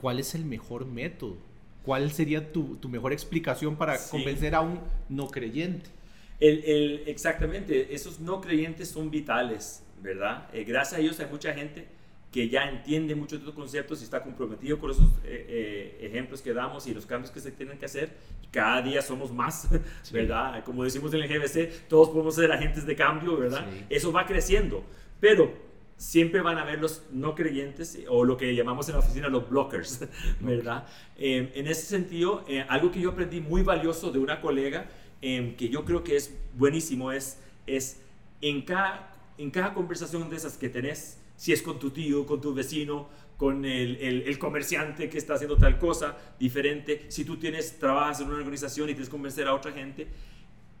[0.00, 1.36] ¿cuál es el mejor método?
[1.84, 5.90] ¿Cuál sería tu, tu mejor explicación para convencer a un no creyente?
[6.38, 10.48] El, el, exactamente, esos no creyentes son vitales, ¿verdad?
[10.52, 11.86] Eh, gracias a ellos hay mucha gente
[12.32, 16.40] que ya entiende muchos de estos conceptos y está comprometido con esos eh, eh, ejemplos
[16.40, 18.16] que damos y los cambios que se tienen que hacer.
[18.50, 19.68] Cada día somos más,
[20.12, 20.64] ¿verdad?
[20.64, 23.66] Como decimos en el GBC, todos podemos ser agentes de cambio, ¿verdad?
[23.90, 24.82] Eso va creciendo.
[25.22, 25.54] Pero
[25.96, 29.48] siempre van a haber los no creyentes o lo que llamamos en la oficina los
[29.48, 30.00] blockers,
[30.40, 30.84] ¿verdad?
[31.16, 35.54] Em, en ese sentido, eh, algo que yo aprendí muy valioso de una colega, em,
[35.54, 38.00] que yo creo que es buenísimo, es, es
[38.40, 42.40] en, cada, en cada conversación de esas que tenés, si es con tu tío, con
[42.40, 47.78] tu vecino, con el, el, comerciante que está haciendo tal cosa diferente, si tú tienes,
[47.78, 50.08] trabajas en una organización y tienes que convencer a otra gente,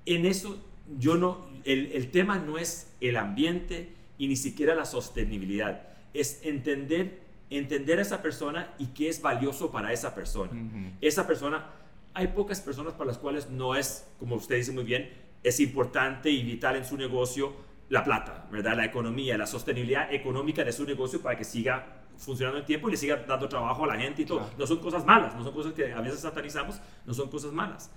[0.04, 0.60] en eso
[0.98, 5.82] yo no, el, el tema no es el ambiente, y ni siquiera la sostenibilidad.
[6.14, 10.52] Es entender, entender a esa persona y qué es valioso para esa persona.
[11.00, 11.66] Esa persona,
[12.14, 15.10] hay pocas personas para las cuales no es, como usted dice muy bien,
[15.42, 17.52] es importante y vital en su negocio
[17.88, 18.76] la plata, ¿verdad?
[18.76, 22.92] La economía, la sostenibilidad económica de su negocio para que siga funcionando en tiempo y
[22.92, 24.48] le siga dando trabajo a la gente y todo.
[24.56, 27.90] No son cosas malas, no son cosas que a veces satanizamos, no son cosas malas.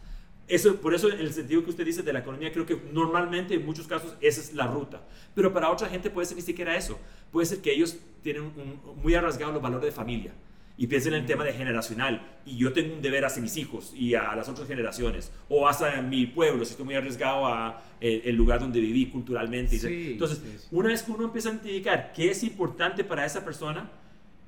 [0.47, 3.55] Eso, por eso, en el sentido que usted dice de la economía, creo que normalmente
[3.55, 5.01] en muchos casos esa es la ruta.
[5.33, 6.99] Pero para otra gente puede ser ni siquiera eso.
[7.31, 10.33] Puede ser que ellos tienen un, muy arrasgado los valores de familia
[10.77, 12.21] y piensen en el tema de generacional.
[12.45, 15.31] Y yo tengo un deber hacia mis hijos y a las otras generaciones.
[15.49, 19.77] O hacia mi pueblo, si estoy muy arriesgado a eh, el, lugar donde viví culturalmente.
[20.11, 23.89] Entonces, una vez que uno empieza a identificar qué es importante para esa persona,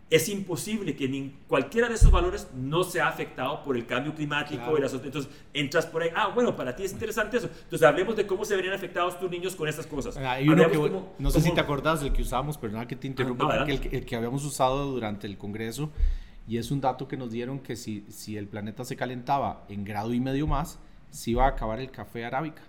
[0.09, 4.77] es imposible que ni cualquiera de esos valores no sea afectado por el cambio climático.
[4.77, 7.49] Y las, entonces, entras por ahí, ah, bueno, para ti es interesante eso.
[7.63, 10.17] Entonces, hablemos de cómo se verían afectados tus niños con estas cosas.
[11.19, 14.05] no sé si te acordás del que usamos, pero nada que te interrumpa, el, el,
[14.05, 15.91] que habíamos usado durante el Congreso,
[16.47, 19.83] y es un dato que nos dieron que si, si el planeta se calentaba en
[19.83, 22.61] grado y medio más, se iba a acabar el café arábica.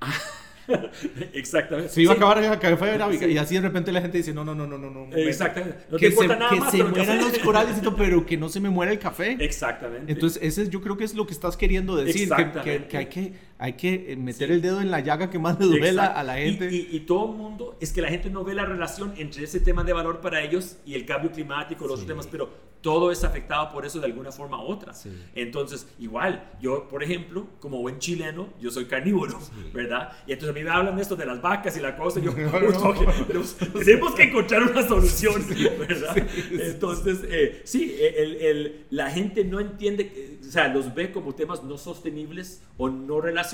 [1.32, 1.90] Exactamente.
[1.92, 4.44] Se iba a acabar el café arábica y así de repente la gente dice, no,
[4.44, 5.16] no, no, no, no, no.
[5.16, 5.78] Exactamente.
[5.90, 8.36] No que importa se, nada que más se pero el mueran los corales, pero que
[8.36, 9.36] no se me muera el café.
[9.40, 10.12] Exactamente.
[10.12, 12.28] Entonces, ese es- yo creo que es lo que estás queriendo decir,
[12.64, 14.54] que, que hay que hay que meter Sí.
[14.54, 16.68] el dedo en la llaga que más le duele a, la Y- gente.
[16.74, 19.60] Y, y todo el mundo, es que la gente no ve la relación entre ese
[19.60, 22.06] tema de valor para ellos y el cambio climático, los Sí.
[22.06, 24.92] temas, pero todo es afectado por eso de alguna forma u otra.
[24.92, 25.08] Sí.
[25.36, 29.38] Entonces, igual, yo, por ejemplo, como buen chileno, yo soy carnívoro,
[29.72, 30.10] ¿verdad?
[30.26, 32.24] Y entonces a mí me hablan de esto de las vacas y la cosa, y
[32.24, 33.24] yo, No, "Uy, no.
[33.26, 35.46] tenemos, tenemos que encontrar una solución,
[35.78, 36.16] ¿verdad?
[36.50, 41.36] Entonces, eh, sí, el- el- la gente no entiende, que- o sea, los ve como
[41.36, 43.51] temas no sostenibles o no relacionados,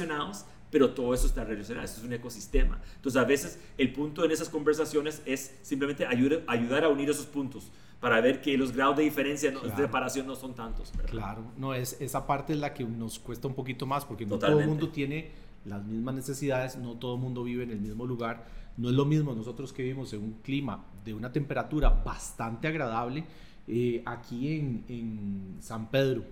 [0.71, 2.81] pero todo eso está relacionado, eso es un ecosistema.
[2.97, 7.27] Entonces, a veces el punto en esas conversaciones es simplemente ayudar, ayudar a unir esos
[7.27, 9.83] puntos para ver que los grados de diferencia, no- de Claro.
[9.87, 10.93] separación no son tantos.
[10.93, 11.11] ¿verdad?
[11.11, 14.31] Claro, no, es, esa parte es la que nos cuesta un poquito más, porque no
[14.31, 14.65] todo Totalmente.
[14.65, 15.31] el mundo tiene
[15.65, 18.47] las mismas necesidades, no todo el mundo vive en el mismo lugar.
[18.77, 23.25] No es lo mismo nosotros que vivimos en un clima de una temperatura bastante agradable,
[23.67, 26.23] eh, aquí en, en San Pedro,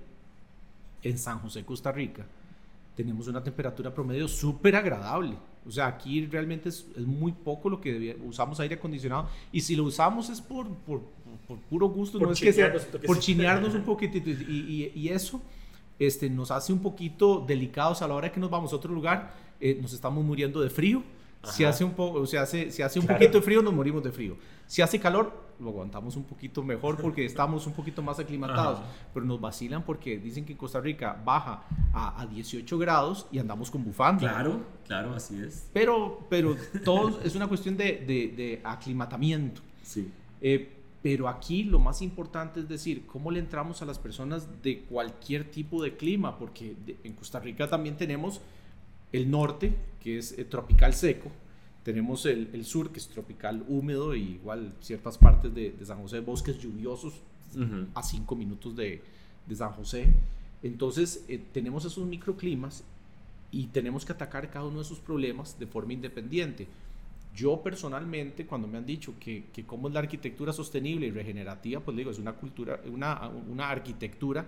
[1.02, 2.24] en San José, Costa Rica,
[2.96, 5.36] tenemos una temperatura promedio súper agradable.
[5.66, 9.28] O sea, aquí realmente es, es muy poco lo que debía- usamos aire acondicionado.
[9.52, 11.02] Y si lo usamos es por, por,
[11.46, 12.72] por puro gusto, Por no es que sea
[13.06, 14.30] por chinearnos un poquitito.
[14.30, 15.42] Y, y- y eso
[15.98, 19.34] este, nos hace un poquito delicados a la hora que nos vamos a otro lugar.
[19.60, 21.02] eh, nos estamos muriendo de frío.
[21.52, 23.18] Si hace un, po o sea, hace, si hace un Claro.
[23.20, 24.36] poquito de frío, nos morimos de frío.
[24.66, 28.80] Si hace calor, lo aguantamos un poquito mejor porque estamos un poquito más aclimatados.
[28.80, 28.88] Ajá.
[29.14, 31.62] Pero nos vacilan porque dicen que en Costa Rica baja
[31.94, 34.20] a, a 18 grados y andamos con bufanda.
[34.28, 35.68] Claro, claro, así es.
[35.72, 39.60] Pero, pero todo es una cuestión de, de- de aclimatamiento.
[39.82, 40.10] Sí.
[40.40, 44.80] Eh, pero aquí lo más importante es decir, cómo le entramos a las personas de
[44.80, 48.40] cualquier tipo de clima, porque de- en Costa Rica también tenemos
[49.12, 51.30] el norte, que es eh, tropical seco,
[51.82, 56.02] tenemos el, el sur, que es tropical húmedo, y igual ciertas partes de, de San
[56.02, 57.22] José, bosques lluviosos
[57.94, 59.02] a 5 minutos de,
[59.46, 60.12] de San José.
[60.62, 62.84] Entonces, eh, tenemos esos microclimas
[63.52, 66.66] y tenemos que atacar cada uno de esos problemas de forma independiente.
[67.34, 71.80] Yo personalmente, cuando me han dicho que, que cómo es la arquitectura sostenible y regenerativa,
[71.80, 74.46] pues digo, es una cultura, una, una arquitectura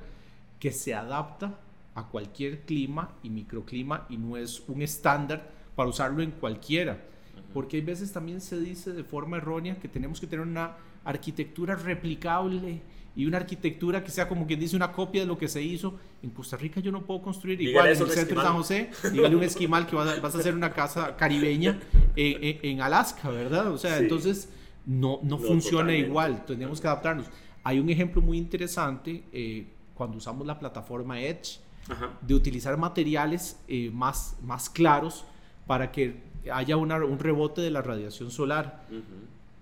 [0.58, 1.60] que se adapta
[1.98, 7.04] a cualquier clima y microclima y no es un estándar para usarlo en cualquiera.
[7.52, 11.74] Porque hay veces también se dice de forma errónea que tenemos que tener una arquitectura
[11.76, 12.82] replicable
[13.16, 15.98] y una arquitectura que sea como quien dice una copia de lo que se hizo.
[16.22, 18.90] En Costa Rica yo no puedo construir Dígale igual en el centro de San José.
[19.12, 21.80] Dígale un esquimal que vas a, vas a hacer una casa caribeña
[22.16, 23.72] en, en- en Alaska, ¿verdad?
[23.72, 24.02] O sea, Sí.
[24.04, 24.50] entonces
[24.86, 26.08] no, no, No, funciona totalmente.
[26.08, 26.44] igual.
[26.46, 27.26] Tenemos que adaptarnos.
[27.64, 32.10] Hay un ejemplo muy interesante eh, cuando usamos la plataforma Edge Ajá.
[32.20, 35.24] de utilizar materiales eh, más, más claros
[35.66, 38.84] para que haya una- un rebote de la radiación solar.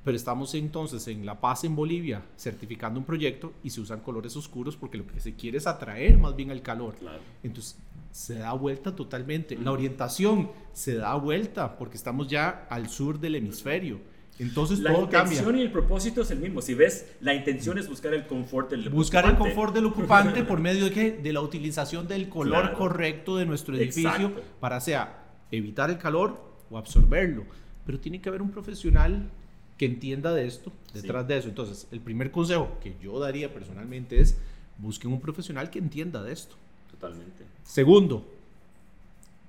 [0.04, 4.36] Pero estamos entonces en La Paz, en Bolivia, certificando un proyecto y se usan colores
[4.36, 6.94] oscuros porque lo que se quiere es atraer más bien el calor.
[6.94, 7.18] Claro.
[7.42, 7.76] Entonces
[8.12, 9.56] se da vuelta totalmente.
[9.56, 13.98] La orientación se da vuelta porque estamos ya al sur del hemisferio.
[14.38, 15.62] Entonces La todo intención cambia.
[15.62, 16.60] y el propósito es el mismo.
[16.60, 19.54] Si ves, la intención es buscar el confort del Buscar el ocupante.
[19.54, 21.12] confort del ocupante por medio de, qué?
[21.12, 22.76] de la utilización del color Claro.
[22.78, 24.42] correcto de nuestro edificio Exacto.
[24.60, 26.38] para sea evitar el calor
[26.70, 27.44] o absorberlo.
[27.86, 29.30] Pero tiene que haber un profesional
[29.78, 31.48] que entienda de esto, detrás de eso.
[31.48, 34.36] Entonces, el primer consejo que yo daría personalmente es
[34.78, 36.56] busquen un profesional que entienda de esto.
[36.90, 37.44] Totalmente.
[37.62, 38.26] Segundo,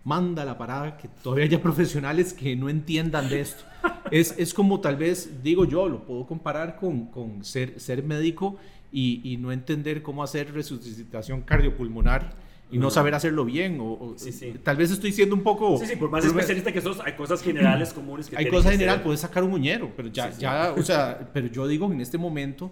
[0.08, 3.64] manda la parada que todavía haya profesionales que no entiendan de esto.
[4.10, 8.56] Es, es como tal vez, digo yo, lo puedo comparar con, con ser, ser médico
[8.90, 12.34] y, y no entender cómo hacer resucitación cardiopulmonar
[12.72, 13.82] y no saber hacerlo bien.
[13.82, 14.54] O, o- Sí, sí.
[14.64, 15.78] Tal vez estoy siendo un poco...
[15.78, 18.68] Sí, sí, por más por- especialista que sos, hay cosas generales comunes que hay cosas
[18.72, 19.04] que general, ser.
[19.04, 20.40] puedes sacar un muñero, pero ya, sí.
[20.42, 22.72] ya, o sea, pero yo digo en este momento,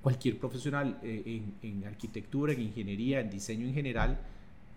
[0.00, 1.22] cualquier profesional eh,
[1.62, 4.18] en, en arquitectura, en ingeniería, en diseño en general,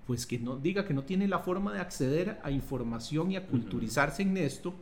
[0.09, 3.45] pues que no diga que no tiene la forma de acceder a información y a
[3.45, 4.73] culturizarse en esto,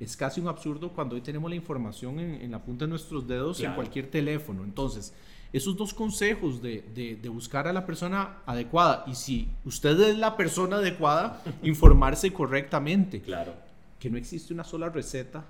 [0.00, 3.28] es casi un absurdo cuando hoy tenemos la información en, en la punta de nuestros
[3.28, 4.64] dedos en cualquier teléfono.
[4.64, 5.14] Entonces,
[5.52, 10.18] esos dos consejos de, de- de buscar a la persona adecuada y si usted es
[10.18, 13.52] la persona adecuada, informarse correctamente Claro.
[14.00, 15.44] que no existe una sola receta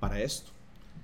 [0.00, 0.50] para esto.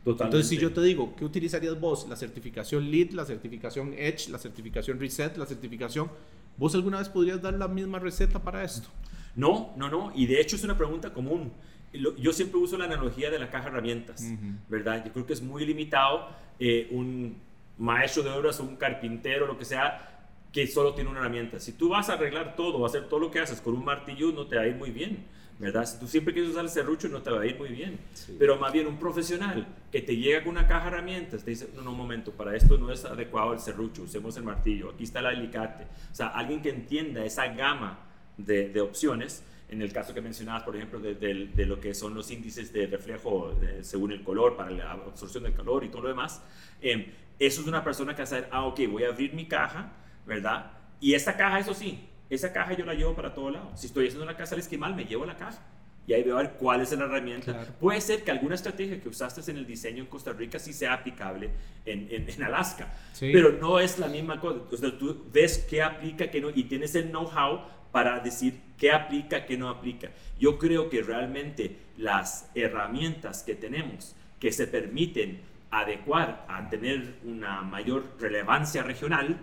[0.07, 0.37] Totalmente.
[0.37, 2.07] Entonces, si yo te digo, ¿qué utilizarías vos?
[2.09, 6.09] La certificación LEED, la certificación Edge, la certificación Reset, la certificación...
[6.57, 8.89] ¿Vos alguna vez podrías dar la misma receta para esto?
[9.35, 10.13] No, no, no.
[10.15, 11.53] Y de hecho es una pregunta común.
[11.93, 14.53] Yo siempre uso la analogía de la caja de herramientas, Ujú.
[14.69, 15.05] ¿verdad?
[15.05, 16.29] Yo creo que es muy limitado
[16.61, 17.37] eh, un
[17.77, 21.59] maestro de obras o un carpintero, lo que sea, que solo tiene una herramienta.
[21.59, 24.31] Si tú vas a arreglar todo, a hacer todo lo que haces con un martillo,
[24.31, 25.27] no te va a ir muy bien,
[25.59, 25.87] ¿verdad?
[25.87, 27.99] Si tú siempre quieres usar el serrucho, no te va a ir muy bien.
[28.39, 31.71] Pero más bien un profesional que te llega con una caja de herramientas, te dice,
[31.75, 35.05] no, no, un momento, para esto no es adecuado el serrucho, usemos el martillo, aquí
[35.05, 35.85] está el alicate.
[36.13, 37.99] O sea, alguien que entienda esa gama
[38.37, 42.15] de, de opciones, en el caso que mencionabas, por ejemplo, de, de, lo que son
[42.15, 46.09] los índices de reflejo según el color, para la absorción del calor y todo lo
[46.09, 46.43] demás,
[46.81, 49.47] eh, eso es una persona que va a saber, ah, ok, voy a abrir mi
[49.47, 49.93] caja,
[50.25, 50.71] ¿verdad?
[51.01, 53.71] Y esta caja, eso sí, esa caja yo la llevo para todo lado.
[53.75, 55.61] Si estoy haciendo una casa al esquimal, me llevo la caja.
[56.07, 57.67] Y ahí veo a ver cuál es la herramienta.
[57.81, 60.93] Puede ser que alguna estrategia que usaste en el diseño en Costa Rica sí sea
[60.93, 61.51] aplicable
[61.85, 62.95] en, en, Alaska.
[63.19, 64.61] Pero no es la misma cosa.
[64.63, 69.47] Entonces tú ves qué aplica, qué no, y tienes el know-how para decir qué aplica,
[69.47, 70.11] qué no aplica.
[70.39, 77.63] Yo creo que realmente las herramientas que tenemos que se permiten adecuar a tener una
[77.63, 79.39] mayor relevancia regional,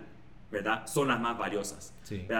[0.53, 0.85] ¿verdad?
[0.85, 1.95] Son las más valiosas.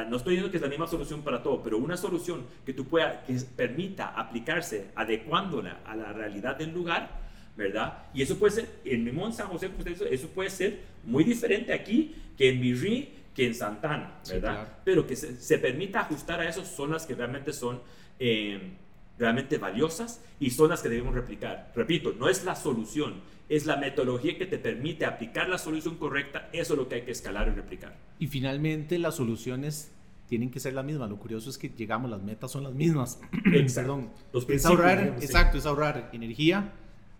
[0.08, 2.86] No estoy diciendo que es la misma solución para todo, pero una solución que tú
[2.86, 7.10] puedas, que permita aplicarse adecuándola a la realidad del lugar,
[7.58, 8.04] ¿verdad?
[8.14, 9.72] Y eso puede ser, en Mimón, San José,
[10.12, 14.68] eso puede ser muy diferente aquí que en Mirri, que en Santana, ¿verdad?
[14.86, 17.82] Pero que se, permita ajustar a eso son las que realmente son
[18.20, 18.74] eh,
[19.18, 21.72] realmente valiosas y son las que debemos replicar.
[21.76, 26.50] Repito, no es la solución, es la metodología que te permite aplicar la solución correcta,
[26.54, 27.96] eso es lo que hay que escalar y replicar.
[28.20, 29.92] Y finalmente las soluciones
[30.28, 31.10] tienen que ser las mismas.
[31.10, 33.20] Lo curioso es que llegamos, las metas son las mismas.
[33.76, 34.10] Perdón.
[34.32, 36.74] Los es ahorrar, exacto, es ahorrar energía,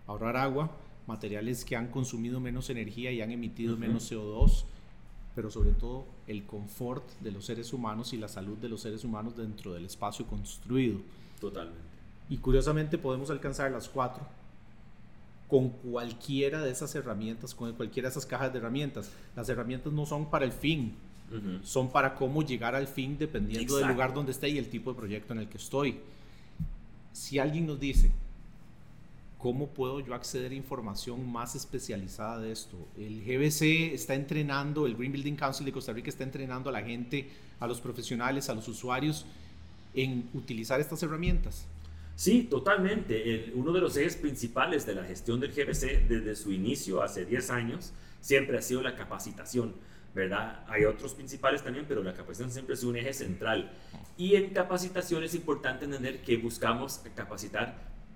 [0.06, 4.64] ahorrar agua, materiales que han consumido menos energía y han emitido menos CO2,
[5.34, 9.04] pero sobre todo el confort de los seres humanos y la salud de los seres
[9.04, 10.98] humanos dentro del espacio construido.
[11.40, 11.82] Totalmente.
[12.30, 14.26] Y curiosamente podemos alcanzar las cuatro
[15.54, 19.12] con cualquiera de esas herramientas, con cualquiera de esas cajas de herramientas.
[19.36, 20.94] Las herramientas no son para el fin,
[21.62, 24.98] son para cómo llegar al fin dependiendo del lugar donde esté y el tipo de
[24.98, 26.00] proyecto en el que estoy.
[27.12, 28.10] Si alguien nos dice,
[29.38, 32.76] ¿cómo puedo yo acceder a información más especializada de esto?
[32.98, 36.82] El GBC está entrenando, el Green Building Council de Costa Rica está entrenando a la
[36.82, 39.24] gente, a los profesionales, a los usuarios
[39.94, 41.68] en utilizar estas herramientas.
[42.16, 43.50] Sí, totalmente.
[43.54, 47.50] uno de los ejes principales de la gestión del GBC desde su inicio hace 10
[47.50, 49.74] años siempre ha sido la capacitación,
[50.14, 50.64] ¿verdad?
[50.68, 53.72] Hay otros principales también, pero la capacitación siempre es un eje central.
[54.16, 57.74] Y en capacitación es importante entender que buscamos capacitar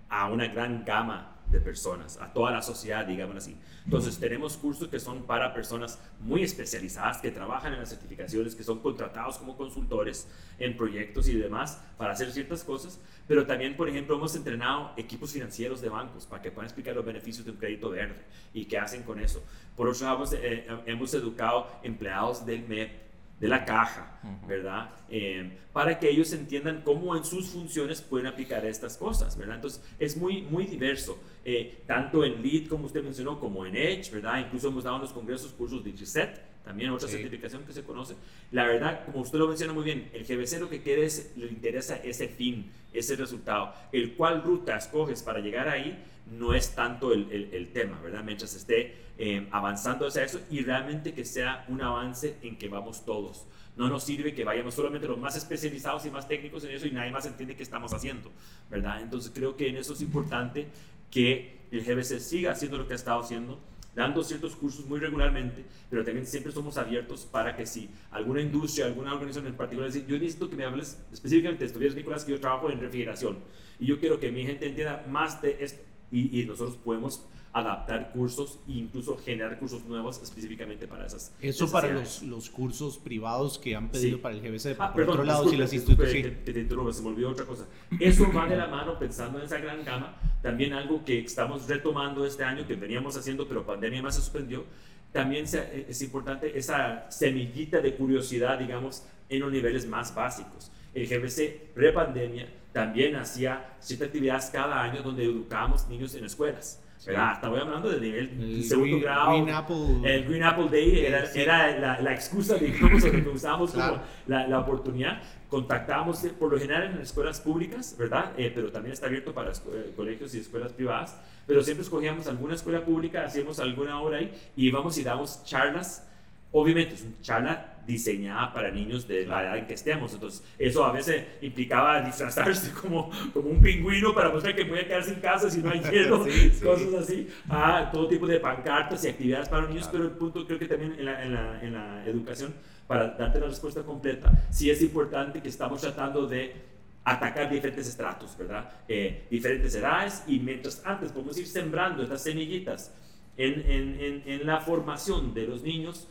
[0.08, 3.56] a una gran gama de personas, a toda la sociedad, digamos así.
[3.84, 8.62] Entonces, tenemos cursos que son para personas muy especializadas, que trabajan en las certificaciones, que
[8.62, 13.88] son contratados como consultores en proyectos y demás para hacer ciertas cosas, pero también, por
[13.88, 17.56] ejemplo, hemos entrenado equipos financieros de bancos para que puedan explicar los beneficios de un
[17.56, 19.42] crédito verde y qué hacen con eso.
[19.76, 23.07] Por otro lado, hemos, eh, hemos educado empleados del MEP
[23.40, 24.90] de la caja, ¿verdad?
[25.08, 29.56] Eh, para que ellos entiendan cómo en sus funciones pueden aplicar estas cosas, ¿verdad?
[29.56, 34.10] Entonces, es muy, muy diverso, eh, tanto en LEED, como usted mencionó, como en Edge,
[34.10, 34.40] ¿verdad?
[34.40, 38.14] Incluso hemos dado en los congresos cursos de Reset, también otra certificación que se conoce.
[38.50, 41.46] La verdad, como usted lo menciona muy bien, el GBC lo que quiere es, le
[41.46, 43.72] interesa ese fin, ese resultado.
[43.92, 45.98] El cuál ruta escoges para llegar ahí
[46.30, 48.22] no es tanto el, el, tema, ¿verdad?
[48.24, 53.04] Mientras esté eh, avanzando hacia eso y realmente que sea un avance en que vamos
[53.04, 53.46] todos.
[53.76, 56.90] No nos sirve que vayamos solamente los más especializados y más técnicos en eso y
[56.90, 58.30] nadie más entiende qué estamos haciendo,
[58.70, 59.00] ¿verdad?
[59.00, 60.66] Entonces creo que en eso es importante
[61.10, 63.58] que el GBC siga haciendo lo que ha estado haciendo,
[63.94, 68.86] dando ciertos cursos muy regularmente, pero también siempre somos abiertos para que si alguna industria,
[68.86, 72.32] alguna organización en particular, dice, yo necesito que me hables específicamente de esto, Nicolás, que
[72.32, 73.38] yo trabajo en refrigeración
[73.80, 78.58] y yo quiero que mi gente entienda más de esto y, nosotros podemos adaptar cursos
[78.68, 81.34] e incluso generar cursos nuevos específicamente para esas.
[81.40, 84.76] Eso para los, los, cursos privados que han pedido para el GBC.
[84.78, 86.44] Ah, por otro lado, si las instituciones.
[86.44, 87.66] Te, te, se me olvidó otra cosa.
[87.98, 90.16] Eso va de la mano pensando en esa gran gama.
[90.42, 94.64] También algo que estamos retomando este año, que veníamos haciendo, pero pandemia más se suspendió.
[95.12, 100.70] También es importante esa semillita de curiosidad, digamos, en los niveles más básicos.
[100.94, 106.82] El GBC pre-pandemia también hacía ciertas actividades cada año donde educábamos niños en escuelas.
[107.06, 107.34] ¿verdad?
[107.34, 109.30] Estamos hablando de nivel segundo grado.
[109.30, 114.00] Green Apple, el Green Apple Day era, era la, la, excusa, digamos, que usábamos como
[114.26, 115.22] la, la, oportunidad.
[115.48, 118.32] Contactábamos eh, por lo general en escuelas públicas, ¿verdad?
[118.36, 121.16] Eh, pero también está abierto para eh, colegios y escuelas privadas.
[121.46, 126.04] Pero siempre escogíamos alguna escuela pública, hacíamos alguna hora ahí y íbamos y dábamos charlas.
[126.52, 130.12] Obviamente es una charla diseñada para niños de la edad en que estemos.
[130.12, 134.86] Entonces, eso a veces implicaba disfrazarse como, como un pingüino para mostrar que voy a
[134.86, 136.26] quedarse en casa si no hay hielo,
[136.62, 137.28] cosas así.
[137.48, 140.96] Ah, todo tipo de pancartas y actividades para niños, pero el punto creo que también
[140.98, 142.54] en la, en la, en la educación
[142.86, 146.68] para darte la respuesta completa, sí es importante que estamos tratando de
[147.04, 148.70] atacar diferentes estratos, ¿verdad?
[148.88, 152.94] Eh, diferentes edades y mientras antes podemos ir sembrando estas semillitas
[153.36, 156.08] en, en, en, la formación de los niños,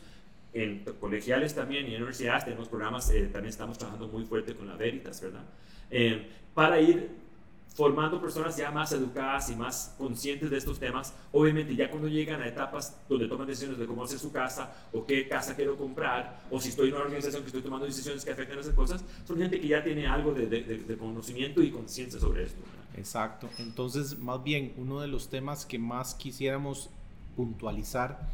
[0.62, 4.76] en colegiales también y universidades tenemos programas, eh, también estamos trabajando muy fuerte con la
[4.76, 5.44] Veritas, ¿verdad?
[5.90, 7.08] Eh, para ir
[7.78, 11.14] formando personas ya más educadas y más conscientes de estos temas.
[11.30, 15.06] Obviamente ya cuando llegan a etapas donde toman decisiones de cómo hacer su casa o
[15.06, 18.32] qué casa quiero comprar o si estoy en una organización que estoy tomando decisiones que
[18.32, 22.18] afectan a esas cosas, son gente que ya tiene algo de, de, conocimiento y conciencia
[22.18, 22.60] sobre esto.
[22.96, 23.48] Exacto.
[23.58, 26.90] Entonces, más bien, uno de los temas que más quisiéramos
[27.36, 28.28] puntualizar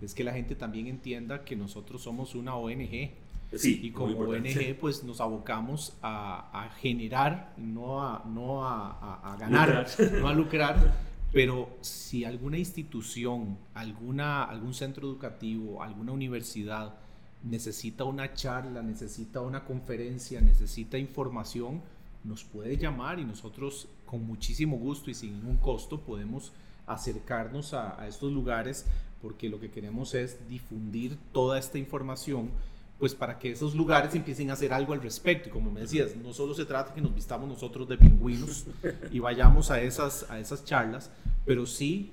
[0.00, 3.10] es que la gente también entienda que nosotros somos una ONG
[3.50, 9.86] y como ONG, pues nos abocamos a, generar, no a, no a, ganar,
[10.20, 11.08] no a lucrar.
[11.32, 16.94] Pero si alguna institución, alguna, algún centro educativo, alguna universidad
[17.42, 21.82] necesita una charla, necesita una conferencia, necesita información,
[22.24, 26.52] nos puede llamar y nosotros con muchísimo gusto y sin ningún costo podemos
[26.86, 28.86] acercarnos a, a estos lugares
[29.22, 32.50] porque lo que queremos es difundir toda esta información
[32.98, 35.48] pues para que esos lugares empiecen a hacer algo al respecto.
[35.48, 38.66] Y como me decías, no solo se trata que nos vistamos nosotros de pingüinos
[39.12, 41.10] y vayamos a esas, a esas charlas,
[41.46, 42.10] pero sí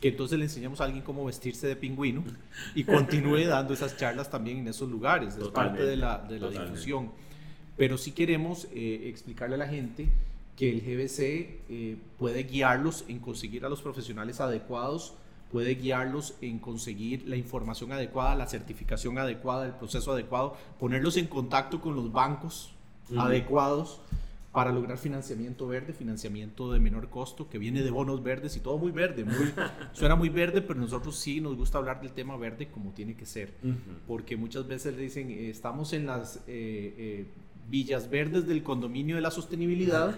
[0.00, 2.22] que entonces le enseñamos a alguien cómo vestirse de pingüino
[2.74, 5.36] y continúe dando esas charlas también en esos lugares.
[5.36, 7.10] Es parte de la, de la difusión.
[7.78, 10.08] Pero sí queremos eh, explicarle a la gente
[10.56, 15.14] que el GBC eh, puede guiarlos en conseguir a los profesionales adecuados
[15.54, 21.28] puede guiarlos en conseguir la información adecuada, la certificación adecuada, el proceso adecuado, ponerlos en
[21.28, 22.74] contacto con los bancos
[23.16, 24.00] adecuados
[24.50, 28.78] para lograr financiamiento verde, financiamiento de menor costo, que viene de bonos verdes y todo
[28.78, 29.24] muy verde.
[29.24, 29.52] Muy,
[29.92, 33.24] suena muy verde, pero nosotros sí nos gusta hablar del tema verde como tiene que
[33.24, 33.54] ser.
[34.08, 37.26] Porque muchas veces le dicen, eh, estamos en las eh, eh,
[37.68, 40.16] villas verdes del condominio de la sostenibilidad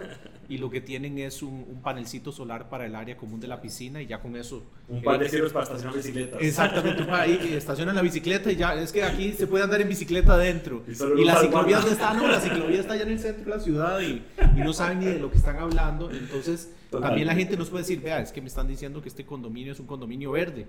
[0.49, 4.03] y lo que tienen es un, panelcito solar para el área común de la piscina
[4.03, 4.65] y ya con eso...
[4.89, 6.41] Un par de para estacionar bicicletas.
[6.41, 10.35] Exactamente, ahí estacionan la bicicleta y ya, es que aquí se puede andar en bicicleta
[10.35, 10.83] adentro.
[10.87, 14.01] Y, la ciclovía está, no, la ciclovía está allá en el centro de la ciudad
[14.01, 14.23] y,
[14.57, 17.83] y no saben ni de lo que están hablando, entonces también la gente nos puede
[17.83, 20.67] decir, vea, es que me están diciendo que este condominio es un condominio verde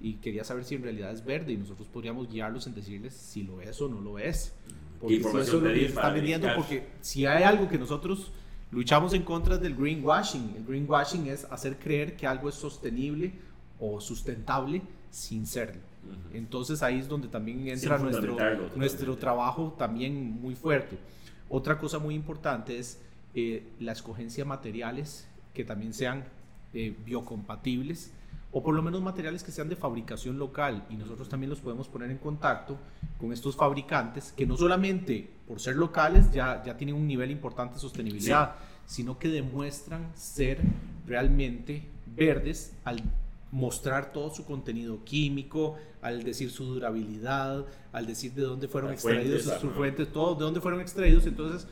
[0.00, 3.42] y quería saber si en realidad es verde y nosotros podríamos guiarlos en decirles si
[3.42, 4.52] lo es o no lo es.
[5.00, 8.32] Porque si eso lo está vendiendo, porque si hay algo que nosotros
[8.70, 13.32] luchamos en contra del greenwashing, el greenwashing es hacer creer que algo es sostenible
[13.78, 15.80] o sustentable sin serlo.
[16.32, 18.36] Entonces ahí es donde también entra nuestro,
[18.76, 20.96] nuestro trabajo también muy fuerte.
[21.48, 23.00] Otra cosa muy importante es
[23.34, 26.24] eh, la escogencia de materiales que también sean
[26.74, 28.12] eh, biocompatibles
[28.56, 31.88] o por lo menos materiales que sean de fabricación local y nosotros también los podemos
[31.88, 32.78] poner en contacto
[33.20, 37.74] con estos fabricantes que no solamente por ser locales ya, ya tienen un nivel importante
[37.74, 38.54] de sostenibilidad,
[38.86, 40.62] sino que demuestran ser
[41.06, 41.86] realmente
[42.16, 43.02] verdes al
[43.52, 49.42] mostrar todo su contenido químico, al decir su durabilidad, al decir de dónde fueron extraídos
[49.42, 51.26] sus fuentes, todo, de dónde fueron extraídos.
[51.26, 51.68] Entonces,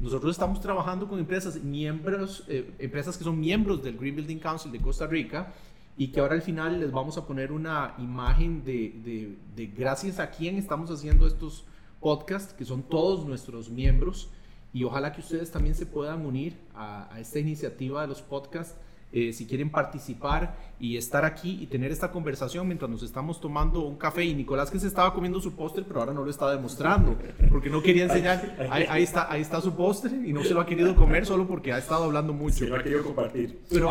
[0.00, 4.72] nosotros estamos trabajando con empresas, miembros, eh, empresas que son miembros del Green Building Council
[4.72, 5.52] de Costa Rica
[5.96, 10.30] y que ahora al final les vamos a poner una imagen de, de, gracias a
[10.30, 11.64] quién estamos haciendo estos
[12.00, 14.28] podcasts, que son todos nuestros miembros,
[14.72, 18.76] y ojalá que ustedes también se puedan unir a, esta iniciativa de los podcasts.
[19.16, 23.82] Eh, si quieren participar y estar aquí y tener esta conversación mientras nos estamos tomando
[23.82, 24.24] un café.
[24.24, 27.16] Y Nicolás que se estaba comiendo su póster pero ahora no lo está demostrando
[27.48, 28.56] porque no quería enseñar.
[28.68, 31.72] Ahí, está ahí está su póster y no se lo ha querido comer solo porque
[31.72, 32.56] ha estado hablando mucho.
[32.56, 33.60] Sí, lo ha querido compartir.
[33.70, 33.90] Pero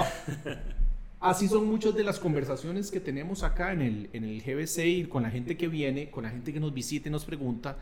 [1.23, 5.05] Así son muchas de las conversaciones que tenemos acá en el, en el GBC y
[5.05, 7.77] con la gente que viene, con la gente que nos visita y nos pregunta.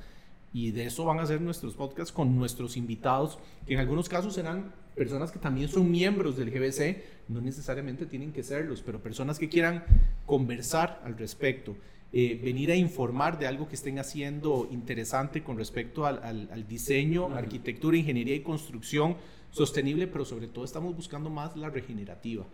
[0.53, 4.35] Y de eso van a ser nuestros podcasts con nuestros invitados, que en algunos casos
[4.35, 9.39] serán personas que también son miembros del GBC, no necesariamente tienen que serlos, pero personas
[9.39, 9.85] que quieran
[10.27, 11.75] conversar al respecto,
[12.13, 17.33] eh, venir a informar de algo que estén haciendo interesante con respecto al, al diseño,
[17.33, 19.17] arquitectura, ingeniería y construcción
[19.49, 22.45] sostenible, pero sobre todo estamos buscando más la regenerativa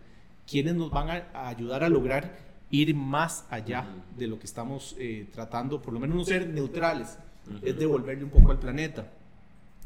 [0.48, 2.38] quienes nos van a, ayudar a lograr
[2.70, 3.86] ir más allá
[4.16, 7.18] de lo que estamos eh, tratando, por lo menos no ser neutrales,
[7.62, 9.10] es devolverle un poco al planeta.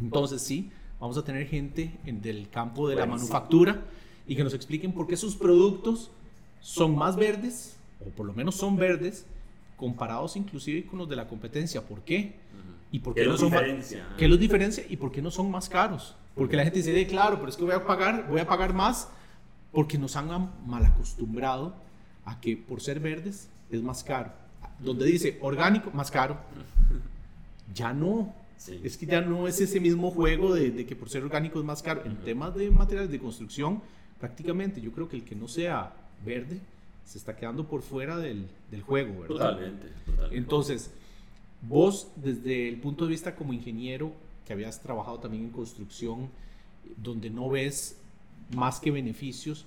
[0.01, 3.83] Entonces sí, vamos a tener gente en, del campo de la manufactura
[4.27, 6.11] y que nos expliquen por qué sus productos
[6.61, 9.27] son más verdes, o por lo menos son verdes,
[9.77, 11.83] comparados inclusive con los de la competencia.
[11.83, 12.35] ¿Por qué?
[12.91, 13.51] ¿Y por qué, no son
[14.19, 14.85] ¿Qué los diferencia?
[14.89, 16.15] ¿Y por qué no son más caros?
[16.35, 19.09] Porque la gente dice, claro, pero es que voy a pagar, voy a pagar más
[19.73, 20.29] porque nos han
[20.67, 21.75] mal acostumbrado
[22.25, 24.31] a que por ser verdes es más caro.
[24.79, 26.39] Donde dice orgánico, más caro.
[27.75, 28.35] ya no.
[28.85, 31.83] Es que ya no es ese mismo juego de, que por ser orgánico es más
[31.83, 32.03] caro.
[32.05, 33.83] En temas de materiales de construcción,
[34.21, 35.93] prácticamente yo creo que el que no sea
[36.25, 36.61] verde
[37.05, 39.27] se está quedando por fuera del, del juego, ¿verdad?
[39.27, 40.37] Totalmente, totalmente.
[40.37, 40.91] Entonces,
[41.63, 44.13] vos desde el punto de vista como ingeniero,
[44.47, 46.29] que habías trabajado también en construcción,
[46.97, 47.97] donde no ves
[48.55, 49.67] más que beneficios,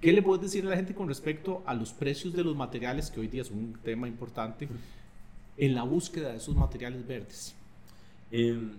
[0.00, 3.10] ¿qué le puedes decir a la gente con respecto a los precios de los materiales,
[3.10, 4.68] que hoy día es un tema importante,
[5.56, 7.54] en la búsqueda de esos materiales verdes?
[8.30, 8.72] Em,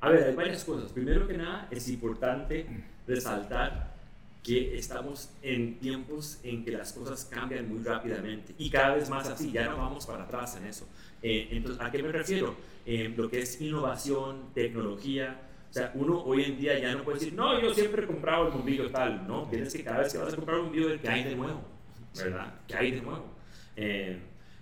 [0.00, 0.92] a ver, hay varias cosas.
[0.92, 2.66] Primero que nada, es importante
[3.06, 3.94] resaltar
[4.42, 9.28] que estamos en tiempos en que las cosas cambian muy rápidamente y cada vez más
[9.28, 10.86] así, ya no vamos para atrás en eso.
[11.20, 12.54] Eh, entonces, ¿a qué me refiero?
[12.84, 15.40] Eh, lo que es innovación, tecnología,
[15.78, 18.52] sea, uno hoy en día ya no puede decir, no, yo siempre he comprado el
[18.52, 19.48] bombillo tal, ¿no?
[19.48, 21.62] Tienes que cada vez que vas a comprar un bombillo, ¿qué hay de nuevo?
[22.16, 22.54] ¿Verdad?
[22.66, 23.26] ¿Qué hay de nuevo?
[23.76, 24.18] Eh,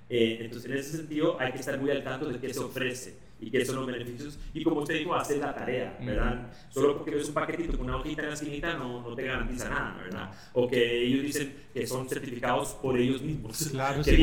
[0.09, 3.24] eh, entonces, en ese sentido, hay que estar muy al tanto de qué se ofrece
[3.45, 4.39] y qué son los beneficios.
[4.55, 6.51] Y como usted dijo, hacer la tarea, ¿verdad?
[6.71, 9.69] Solo porque ves un paquetito con una hojita en la esquinita no, no, te garantiza
[9.69, 10.31] nada, ¿verdad?
[10.55, 13.73] O que ellos dicen que son certificados por ellos mismos.
[13.75, 14.23] Claro, sí,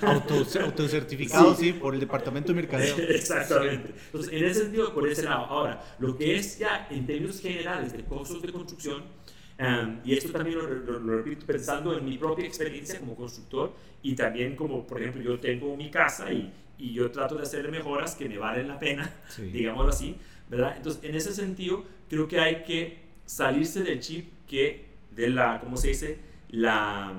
[0.00, 1.72] auto, autocertificados, sí.
[1.72, 2.96] por el Departamento de Mercadeo.
[3.08, 3.94] Exactamente.
[4.06, 5.46] Entonces, en ese sentido, por ese lado.
[5.46, 9.04] Ahora, lo que es ya en términos generales de costos de construcción,
[9.60, 14.14] um, y esto también lo, lo, repito pensando en mi propia experiencia como constructor y
[14.14, 18.14] también como, por ejemplo, yo tengo mi casa y, y yo trato de hacer mejoras
[18.14, 19.12] que me valen la pena,
[19.52, 20.16] digámoslo así,
[20.48, 20.74] ¿verdad?
[20.76, 25.76] Entonces, en ese sentido, creo que hay que salirse del chip que, de la, ¿cómo
[25.76, 26.18] se dice?
[26.50, 27.12] La,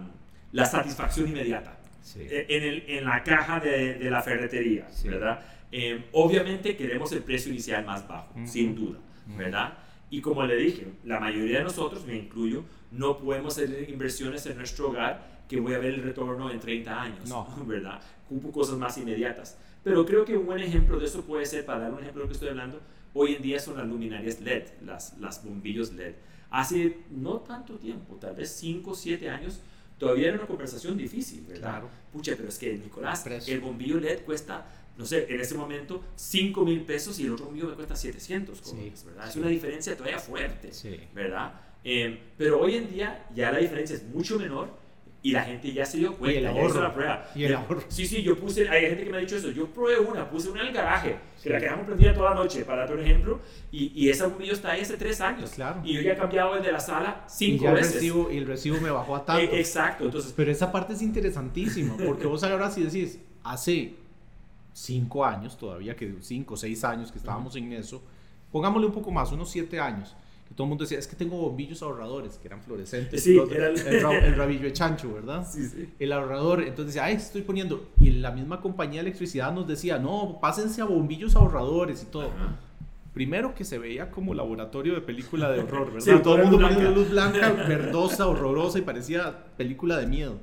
[0.51, 1.78] la satisfacción inmediata.
[2.18, 5.45] E, en, el, en, la caja de, de la ferretería, ¿verdad?
[5.72, 8.97] Eh, obviamente queremos el precio inicial más bajo, sin duda,
[9.38, 9.78] ¿verdad?
[10.10, 14.57] Y como le dije, la mayoría de nosotros, me incluyo, no podemos hacer inversiones en
[14.57, 17.47] nuestro hogar que voy a ver el retorno en 30 años, no.
[17.68, 18.01] ¿verdad?
[18.30, 19.57] Cupo cosas más inmediatas.
[19.84, 22.25] Pero creo que un buen ejemplo de eso puede ser, para dar un ejemplo de
[22.25, 22.80] lo que estoy hablando,
[23.13, 26.13] hoy en día son las luminarias LED, las, las bombillos LED.
[26.51, 29.61] Hace no tanto tiempo, tal vez 5 o 7 años,
[29.97, 31.71] todavía era una conversación difícil, ¿verdad?
[31.71, 31.89] Claro.
[32.11, 34.65] Pucha, pero es que, Nicolás, el bombillo LED cuesta,
[34.97, 38.61] no sé, en ese momento 5 mil pesos y el otro bombillo me cuesta 700,
[39.05, 39.30] ¿verdad?
[39.30, 40.71] Es una diferencia todavía fuerte,
[41.13, 41.53] ¿verdad?
[41.84, 44.78] Eh, pero hoy en día ya la diferencia es mucho menor
[45.22, 47.30] y la gente ya se dio cuenta, y el ahorro, la prueba.
[47.36, 47.84] Y el ahorro.
[47.89, 50.49] Sí, sí, yo puse, hay gente que me ha dicho eso, yo probé una, puse
[50.49, 53.41] una en el garaje, que la quedamos prendida toda la noche, para dar un ejemplo,
[53.72, 55.49] y, y ese bombillo está ahí hace tres años.
[55.51, 55.82] Claro.
[55.84, 57.95] Y yo ya he cambiado el de la sala cinco y ya veces.
[57.95, 59.39] El recibo, y el recibo me bajó a tanto.
[59.55, 60.34] E, exacto, entonces.
[60.36, 63.95] Pero esa parte es interesantísima, porque vos ahora si decís, hace
[64.74, 68.01] cinco años todavía, que cinco o seis años que estábamos en eso,
[68.51, 70.15] pongámosle un poco más, unos siete años
[70.55, 73.23] todo el mundo decía, es que tengo bombillos ahorradores, que eran fluorescentes.
[73.23, 73.79] Sí, era el...
[73.79, 75.47] El, rabillo de chancho, ¿verdad?
[75.49, 75.89] Sí, sí.
[75.99, 77.89] El ahorrador, entonces decía, ay, estoy poniendo.
[77.99, 82.31] Y la misma compañía de electricidad nos decía, no, pásense a bombillos ahorradores y todo.
[83.13, 86.17] Primero que se veía como laboratorio de película de horror, ¿verdad?
[86.17, 90.39] Sí, todo el mundo poniendo luz blanca, verdosa, horrorosa y parecía película de miedo.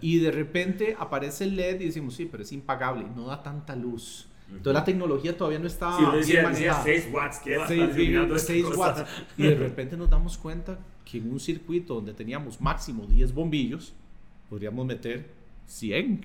[0.00, 3.74] Y de repente aparece el LED y decimos, sí, pero es impagable, no da tanta
[3.74, 4.28] luz.
[4.48, 9.04] Entonces la tecnología todavía no estaba sí, decía, decía 6 watts, ¿qué va 6, watts.
[9.36, 13.92] Y de repente nos damos cuenta que en un circuito donde teníamos máximo 10 bombillos,
[14.48, 15.28] podríamos meter
[15.66, 16.24] 100.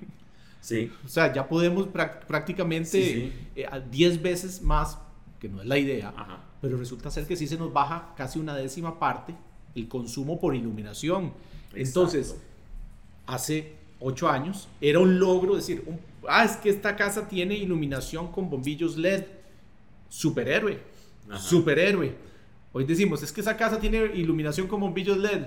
[0.60, 0.92] Sí.
[1.04, 5.00] O sea, ya podemos prácticamente 10 eh, veces más,
[5.40, 6.14] que no es la idea,
[6.62, 9.34] pero resulta ser que sí se nos baja casi una décima parte
[9.76, 11.34] el consumo por iluminación.
[11.74, 12.36] Entonces,
[13.26, 18.32] hace 8 años era un logro decir, un ah, es que esta casa tiene iluminación
[18.32, 19.26] con bombillos LED.
[20.10, 20.80] Superhéroe.
[21.38, 22.16] Superhéroe.
[22.74, 25.44] Hoy decimos, es que esa casa tiene iluminación con bombillos LED.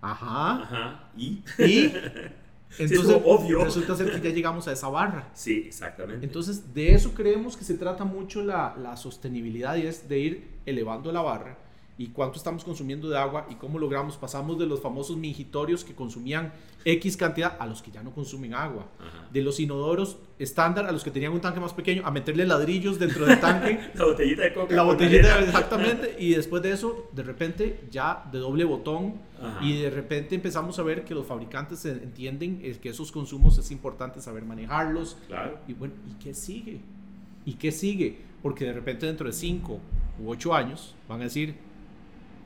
[0.00, 0.62] Ajá.
[0.62, 1.10] Ajá.
[1.16, 1.42] ¿Y?
[1.58, 1.92] ¿Y?
[2.78, 3.64] Entonces, obvio.
[3.64, 5.30] resulta ser que ya llegamos a esa barra.
[5.32, 6.26] Sí, exactamente.
[6.26, 10.48] Entonces, de eso creemos que se trata mucho la, la sostenibilidad y es de ir
[10.66, 11.67] elevando la barra
[11.98, 15.96] y cuánto estamos consumiendo de agua y cómo logramos, pasamos de los famosos mingitorios que
[15.96, 16.52] consumían
[16.84, 18.86] X cantidad a los que ya no consumen agua.
[19.32, 23.00] De los inodoros estándar a los que tenían un tanque más pequeño, a meterle ladrillos
[23.00, 23.80] dentro del tanque.
[23.94, 24.76] la botellita de coca.
[24.76, 26.16] La botellita, exactamente.
[26.20, 29.14] Y después de eso, de repente, ya de doble botón.
[29.60, 34.20] Y de repente empezamos a ver que los fabricantes entienden que esos consumos es importante
[34.20, 35.16] saber manejarlos.
[35.26, 35.58] Claro.
[35.66, 36.80] Y bueno, ¿y qué sigue?
[37.44, 38.18] ¿Y qué sigue?
[38.40, 39.80] Porque de repente dentro de 5
[40.20, 41.67] u 8 años van a decir,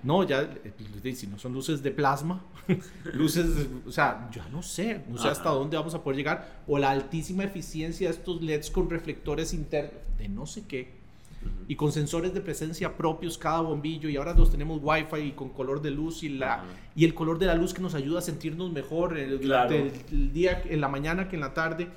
[0.02, 2.42] no, ya, eh, si no son luces de plasma,
[3.14, 3.46] luces,
[3.86, 6.90] o sea, ya no sé, no sé hasta dónde vamos a poder llegar, o la
[6.90, 11.02] altísima eficiencia de estos LEDs con reflectores internos, de no sé qué,
[11.68, 15.50] y con sensores de presencia propios cada bombillo, y ahora los tenemos Wi-Fi y con
[15.50, 18.22] color de luz, y, la, y el color de la luz que nos ayuda a
[18.22, 21.88] sentirnos mejor el, el, día, en la mañana que en la tarde.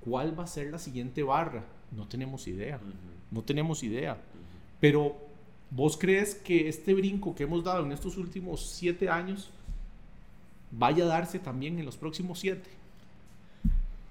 [0.00, 1.64] ¿Cuál va a ser la siguiente barra?
[1.94, 2.80] No tenemos idea.
[3.30, 4.16] No tenemos idea.
[4.80, 5.27] Pero
[5.70, 9.50] ¿vos crees que este brinco que hemos dado en estos últimos siete años
[10.70, 12.68] vaya a darse también en los próximos siete?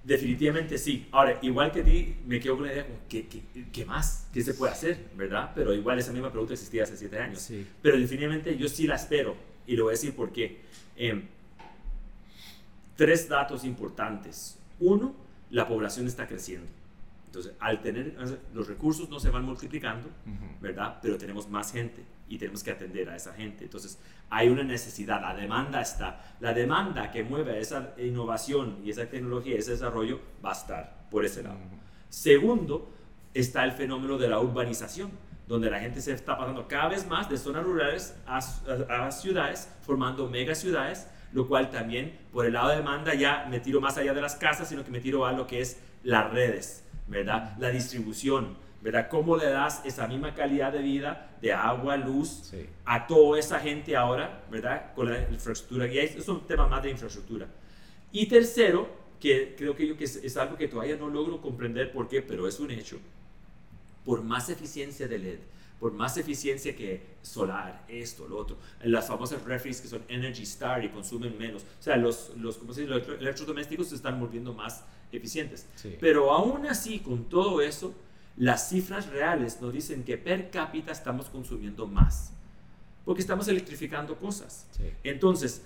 [0.04, 1.06] Definitivamente sí.
[1.12, 3.26] Ahora, igual que ti, me quedo con la idea, ¿qué,
[3.72, 4.26] qué, más?
[4.32, 5.04] ¿Qué se puede hacer?
[5.16, 5.52] ¿Verdad?
[5.54, 7.40] Pero igual esa misma pregunta existía hace siete años.
[7.40, 7.66] Sí.
[7.82, 9.36] Pero definitivamente yo sí la espero
[9.66, 10.60] y lo voy a decir por qué.
[10.96, 11.24] Em,
[12.96, 14.56] tres datos importantes.
[14.80, 15.14] Uno,
[15.50, 16.77] la población está creciendo.
[17.28, 18.16] Entonces, al tener
[18.54, 20.08] los recursos no se van multiplicando,
[20.62, 20.98] ¿verdad?
[21.02, 23.64] Pero tenemos más gente y tenemos que atender a esa gente.
[23.64, 23.98] Entonces,
[24.30, 26.36] hay una necesidad, la demanda está.
[26.40, 31.26] La demanda que mueve esa innovación y esa tecnología, ese desarrollo, va a estar por
[31.26, 31.58] ese lado.
[32.08, 32.90] Segundo,
[33.34, 35.10] está el fenómeno de la urbanización,
[35.46, 39.70] donde la gente se está pasando cada vez más de zonas rurales a, a ciudades,
[39.82, 44.14] formando megaciudades, lo cual también, por el lado de demanda, ya me tiro más allá
[44.14, 47.56] de las casas, sino que me tiro a lo que es las redes ¿verdad?
[47.58, 49.08] La distribución, ¿verdad?
[49.08, 52.52] ¿Cómo le das esa misma calidad de vida, de agua, luz,
[52.84, 54.94] a toda esa gente ahora, ¿verdad?
[54.94, 55.86] Con la infraestructura.
[55.86, 57.48] Y es un tema más de infraestructura.
[58.12, 58.88] Y tercero,
[59.20, 62.46] que creo que, yo, que es, algo que todavía no logro comprender por qué, pero
[62.46, 62.98] es un hecho.
[64.04, 65.38] Por más eficiencia de LED,
[65.80, 70.84] por más eficiencia que solar, esto, lo otro, las famosas refries que son Energy Star
[70.84, 71.62] y consumen menos.
[71.62, 72.94] O sea, los, los, ¿cómo se dice?
[72.94, 75.66] los electrodomésticos se están volviendo más eficientes.
[76.00, 77.94] Pero aún así, con todo eso,
[78.36, 82.32] las cifras reales nos dicen que per cápita estamos consumiendo más,
[83.04, 84.66] porque estamos electrificando cosas.
[85.02, 85.62] Entonces,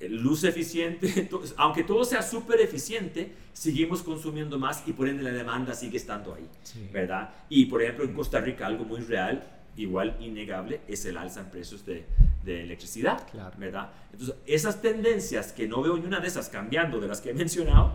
[0.00, 5.74] luz eficiente, aunque todo sea súper eficiente, seguimos consumiendo más y por ende la demanda
[5.74, 6.48] sigue estando ahí,
[6.92, 7.30] ¿verdad?
[7.48, 11.50] Y por ejemplo en Costa Rica algo muy real igual innegable es el alza en
[11.50, 12.04] precios de,
[12.44, 13.26] de electricidad,
[13.58, 13.90] ¿verdad?
[14.12, 17.34] Entonces, esas tendencias que no veo ni una de esas cambiando de las que he
[17.44, 17.94] mencionado,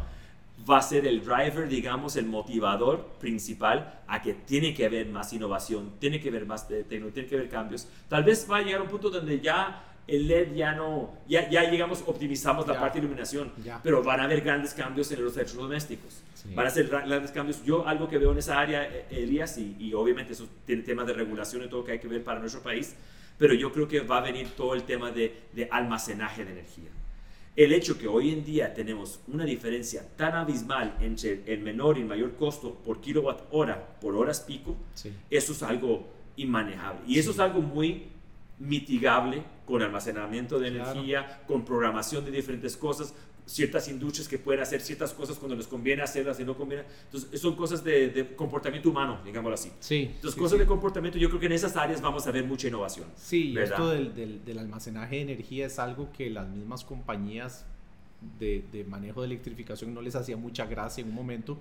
[0.70, 5.32] va a ser el driver, digamos, el motivador principal a que tiene que haber más
[5.34, 7.88] innovación, tiene que haber más tecnología, tiene que haber cambios.
[8.08, 11.70] Tal vez va a llegar un punto donde ya el LED ya no, ya, ya
[11.70, 13.52] llegamos, optimizamos la parte de iluminación,
[13.84, 16.24] pero van a haber grandes cambios en los electrodomésticos.
[16.56, 17.64] Van a ser grandes cambios.
[17.64, 21.06] Yo algo que veo en esa área, eh, Elías, y, y, obviamente eso tiene temas
[21.06, 22.96] de regulación y todo que hay que ver para nuestro país,
[23.38, 26.90] pero yo creo que va a venir todo el tema de, de almacenaje de energía.
[27.56, 32.02] El hecho que hoy en día tenemos una diferencia tan abismal entre el menor y
[32.02, 34.78] el mayor costo por kilowatt hora por horas pico,
[35.30, 36.08] eso es algo
[36.38, 37.02] inmanejable.
[37.06, 38.08] Y eso es algo muy
[38.60, 43.14] mitigable con almacenamiento de energía, con programación de diferentes cosas,
[43.46, 46.86] ciertas industrias que pueden hacer ciertas cosas cuando les conviene hacerlas y no conviene.
[47.06, 49.72] Entonces, son cosas de, comportamiento humano, digámoslo así.
[49.80, 50.10] Sí.
[50.16, 53.06] Entonces, cosas de comportamiento, yo creo que en esas áreas vamos a ver mucha innovación.
[53.16, 57.64] Sí, esto del, del, almacenaje de energía es algo que las mismas compañías
[58.40, 61.60] de, de, manejo de electrificación no les hacía mucha gracia en un momento,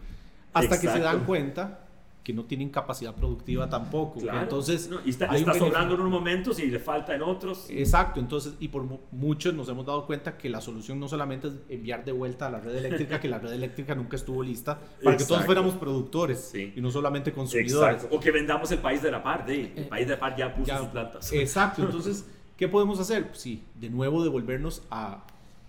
[0.54, 1.87] hasta que se dan cuenta
[2.28, 4.20] que no tienen capacidad productiva tampoco.
[4.30, 7.64] Entonces, y está, está sobrando en unos momentos y le falta en otros.
[7.70, 11.54] Exacto, entonces, y por muchos nos hemos dado cuenta que la solución no solamente es
[11.70, 15.16] enviar de vuelta a la red eléctrica, que la red eléctrica nunca estuvo lista para
[15.16, 17.94] que todos fuéramos productores y no solamente consumidores.
[17.94, 18.14] Exacto.
[18.14, 20.54] O que vendamos el país de la par, el eh, país de la par ya
[20.54, 21.32] puso sus plantas.
[21.32, 22.26] Exacto, entonces,
[22.58, 23.30] ¿qué podemos hacer?
[23.32, 25.24] Sí, de nuevo devolvernos a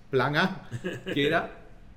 [0.10, 0.70] plan A,
[1.14, 1.52] que era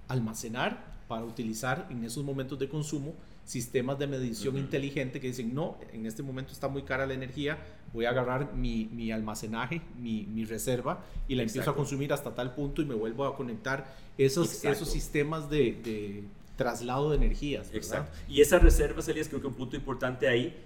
[0.07, 3.13] almacenar para utilizar en esos momentos de consumo
[3.45, 7.59] sistemas de medición inteligente que dicen, no, en este momento está muy cara la energía,
[7.93, 12.35] voy a agarrar mi, mi almacenaje, mi, mi, reserva y la empiezo a consumir hasta
[12.35, 16.25] tal punto y me vuelvo a conectar esos, esos sistemas de, de,
[16.57, 17.69] traslado de energías.
[17.75, 18.11] Exacto.
[18.27, 20.57] Y esas reservas, Elías, creo que un punto importante ahí,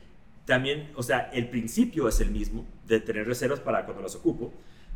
[0.44, 4.53] también, o sea, el principio es el mismo de tener reservas para cuando las ocupo,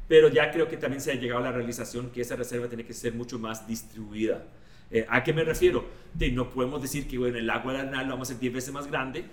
[0.06, 2.84] pero ya creo que también se ha llegado a la realización que esa reserva tiene
[2.84, 4.44] que ser mucho más distribuida.
[4.90, 5.84] Eh, ¿A qué me refiero?
[6.12, 8.52] De, no podemos decir que bueno, el agua del anal lo vamos a hacer 10
[8.52, 9.26] veces más grande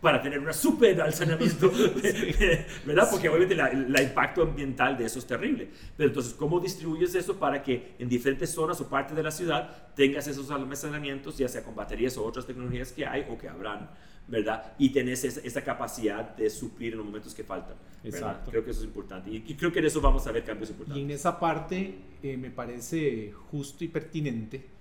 [0.00, 1.70] para tener una super alzamiento,
[2.84, 3.08] ¿verdad?
[3.08, 5.68] Porque obviamente el impacto ambiental de eso es terrible.
[5.96, 9.92] Pero entonces, ¿cómo distribuyes eso para que en diferentes zonas o partes de la ciudad
[9.94, 13.88] tengas esos almacenamientos, ya sea con baterías o otras tecnologías que hay o que habrán?
[14.28, 14.72] ¿verdad?
[14.76, 17.76] Y tenés esa, capacidad de suplir en los momentos que faltan.
[18.02, 18.50] Exacto.
[18.50, 19.30] Creo que eso es importante.
[19.30, 21.00] Y, creo que en eso vamos a ver cambios importantes.
[21.00, 21.94] Y en esa parte
[22.24, 24.75] eh, me parece justo y pertinente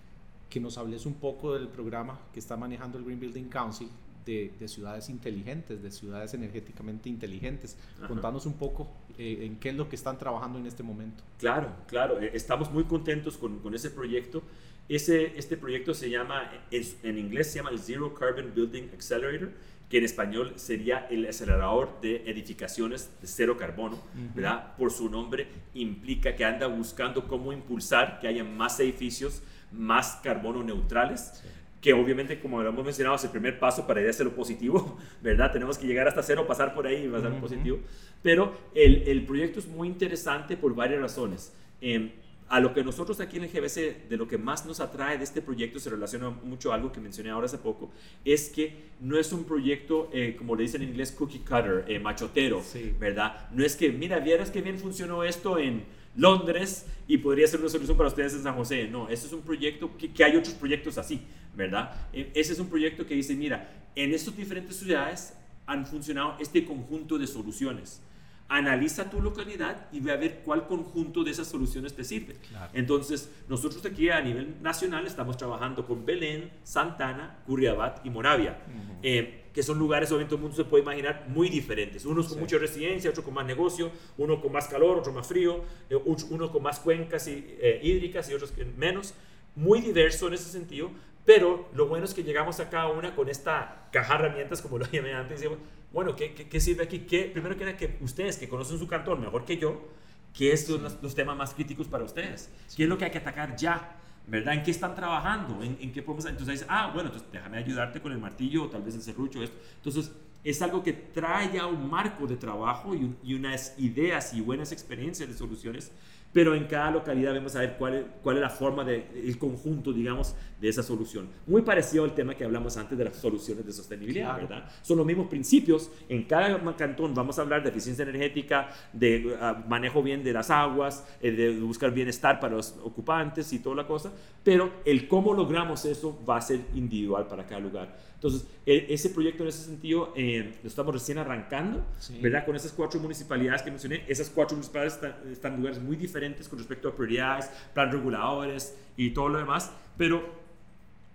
[0.50, 3.90] que nos hables un poco del programa que está manejando el Green Building Council
[4.26, 7.78] de, ciudades inteligentes, de ciudades energéticamente inteligentes.
[8.08, 8.88] Contanos un poco
[9.18, 11.24] eh, en qué es lo que están trabajando en este momento.
[11.38, 14.42] Claro, claro, eh, estamos muy contentos con, con ese proyecto.
[14.90, 19.52] Ese, este proyecto se llama, en inglés se llama el Zero Carbon Building Accelerator,
[19.90, 24.00] que en español sería el acelerador de edificaciones de cero carbono,
[24.34, 24.76] ¿verdad?
[24.78, 29.42] Por su nombre implica que anda buscando cómo impulsar que haya más edificios
[29.78, 31.44] más carbono neutrales.
[31.82, 34.98] Que obviamente, como lo hemos mencionado, es el primer paso para ir hacia lo positivo,
[35.22, 35.52] ¿verdad?
[35.52, 37.80] Tenemos que llegar hasta cero, pasar por ahí y pasar uh positivo.
[38.24, 41.54] Pero el, el, proyecto es muy interesante por varias razones.
[41.82, 42.12] Eh,
[42.48, 45.24] a lo que nosotros aquí en el GBC, de lo que más nos atrae de
[45.24, 47.90] este proyecto, se relaciona mucho a algo que mencioné ahora hace poco,
[48.24, 52.00] es que no es un proyecto, eh, como le dicen en inglés, cookie cutter, eh,
[52.00, 52.62] machotero,
[53.00, 53.50] ¿verdad?
[53.52, 55.84] No es que, mira, vieras que bien funcionó esto en
[56.16, 58.88] Londres y podría ser una solución para ustedes en San José.
[58.88, 61.22] No, ese es un proyecto que, que hay otros proyectos así,
[61.56, 61.94] ¿verdad?
[62.14, 65.34] E, ese es un proyecto que dice, mira, en estas diferentes ciudades
[65.66, 68.02] han funcionado este conjunto de soluciones
[68.48, 72.36] analiza tu localidad y ve a ver cuál conjunto de esas soluciones te sirve.
[72.74, 78.60] Entonces, nosotros aquí a nivel nacional estamos trabajando con Belén, Santana, Curriabat y Moravia,
[79.02, 82.04] eh, que son lugares, obviamente, todo el mundo se puede imaginar muy diferentes.
[82.04, 85.64] Unos con mucha residencia, otros con más negocio, uno con más calor, otro más frío,
[85.90, 89.14] eh, uno con más cuencas y, eh, hídricas y otros menos.
[89.56, 90.92] Muy diverso en ese sentido,
[91.24, 94.78] pero lo bueno es que llegamos a cada una con esta caja de herramientas, como
[94.78, 97.00] lo llamé antes, y decimos, bueno, ¿qué, qué, sirve aquí?
[97.00, 99.88] ¿Qué, primero que nada, que ustedes que conocen su cantón mejor que yo,
[100.34, 102.50] ¿qué son los, temas más críticos para ustedes?
[102.76, 104.02] ¿Qué es lo que hay que atacar ya?
[104.28, 104.56] ¿Verdad?
[104.56, 105.64] ¿En qué están trabajando?
[105.64, 106.26] ¿En, en qué podemos...?
[106.26, 109.58] Entonces ah, bueno, entonces déjame ayudarte con el martillo o tal vez el serrucho, esto.
[109.78, 110.12] Entonces,
[110.44, 115.28] es algo que trae ya un marco de trabajo y unas ideas y buenas experiencias
[115.28, 115.92] de soluciones
[116.36, 119.38] pero en cada localidad vamos a ver cuál es, cuál es la forma del el
[119.38, 121.30] conjunto, digamos, de esa solución.
[121.48, 124.70] Muy parecido al tema que hablamos antes de las soluciones de sostenibilidad, ¿verdad?
[124.82, 125.90] Son los mismos principios.
[126.10, 130.50] En cada cantón vamos a hablar de eficiencia energética, de ah, manejo bien de las
[130.50, 134.12] aguas, eh, de buscar bienestar para los ocupantes y toda la cosa,
[134.44, 137.96] pero el cómo logramos eso va a ser individual para cada lugar.
[138.16, 141.86] Entonces, e, ese proyecto en ese sentido eh, lo estamos recién arrancando,
[142.22, 142.46] ¿verdad?
[142.46, 145.00] Con esas cuatro municipalidades que mencioné, esas cuatro municipalidades
[145.32, 149.72] están, en lugares muy diferentes con respecto a prioridades, plan reguladores y todo lo demás,
[149.98, 150.45] pero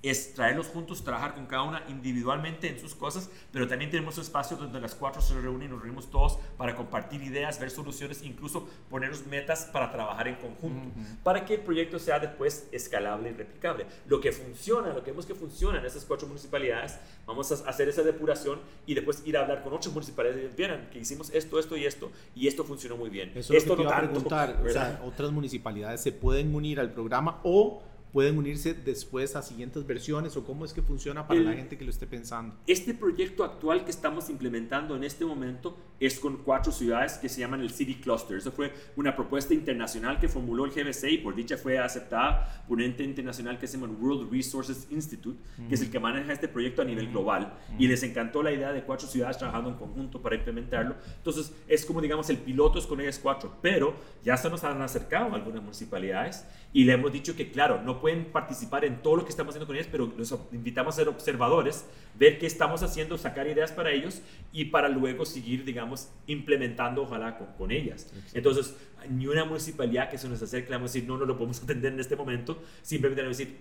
[0.02, 4.22] es traerlos juntos, trabajar con cada una individualmente en sus cosas, pero también tenemos un
[4.22, 8.22] espacio donde las cuatro se reúnen y nos reunimos todos para compartir ideas, ver soluciones,
[8.22, 10.90] incluso ponernos metas para trabajar en conjunto,
[11.22, 13.86] para que el proyecto sea después escalable y replicable.
[14.06, 17.88] Lo que funciona, lo que vemos que funciona en esas cuatro municipalidades, vamos a hacer
[17.88, 21.58] esa depuración y después ir a hablar con otras municipalidades y vieran que hicimos esto,
[21.58, 23.32] esto y esto, y esto funcionó muy bien.
[23.34, 27.82] Eso esto no tanto, preguntar, o sea, otras municipalidades se pueden unir al programa o
[28.12, 31.84] pueden unirse después a siguientes versiones o cómo es que funciona para la gente que
[31.84, 32.56] lo esté pensando?
[32.66, 37.40] Este proyecto actual que estamos implementando en este momento es con cuatro ciudades que se
[37.40, 38.38] llaman el City Cluster.
[38.38, 42.78] Eso fue una propuesta internacional que formuló el GBC y por dicha fue aceptada por
[42.78, 45.38] un ente internacional que se llama World Resources Institute,
[45.68, 47.54] que es el que maneja este proyecto a nivel global.
[47.78, 50.96] Y les encantó la idea de cuatro ciudades trabajando en conjunto para implementarlo.
[51.16, 53.94] Entonces es como digamos el piloto es con ellas cuatro, pero
[54.24, 58.26] ya se nos han acercado algunas municipalidades y le hemos dicho que claro, no pueden
[58.26, 61.86] participar en todo lo que estamos haciendo con ellas, pero los invitamos a ser observadores,
[62.18, 64.22] ver qué estamos haciendo, sacar ideas para ellos
[64.52, 68.12] y para luego seguir, digamos, implementando, ojalá, con, ellas.
[68.34, 68.76] Entonces,
[69.08, 71.92] ni una municipalidad que se nos acerque, vamos a decir, no, no lo podemos atender
[71.92, 73.56] en este momento, simplemente le vamos a decir,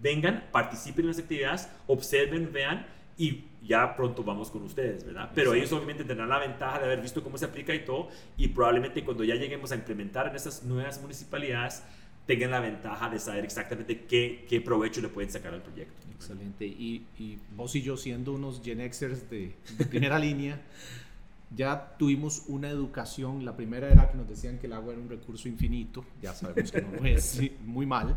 [0.00, 2.86] vengan, participen en las actividades, observen, vean
[3.20, 5.30] y ya pronto vamos con ustedes, ¿verdad?
[5.34, 8.48] Pero ellos obviamente tendrán la ventaja de haber visto cómo se aplica y todo, y
[8.48, 11.82] probablemente cuando ya lleguemos a implementar en esas nuevas municipalidades,
[12.30, 16.06] tengan la ventaja de saber exactamente qué, qué provecho le pueden sacar al proyecto.
[16.14, 16.64] Excelente.
[16.64, 20.60] Y, y vos y yo siendo unos Gen Xers de, de primera línea,
[21.56, 23.44] ya tuvimos una educación.
[23.44, 26.04] La primera era que nos decían que el agua era un recurso infinito.
[26.22, 28.14] Ya sabemos que no lo es, muy mal.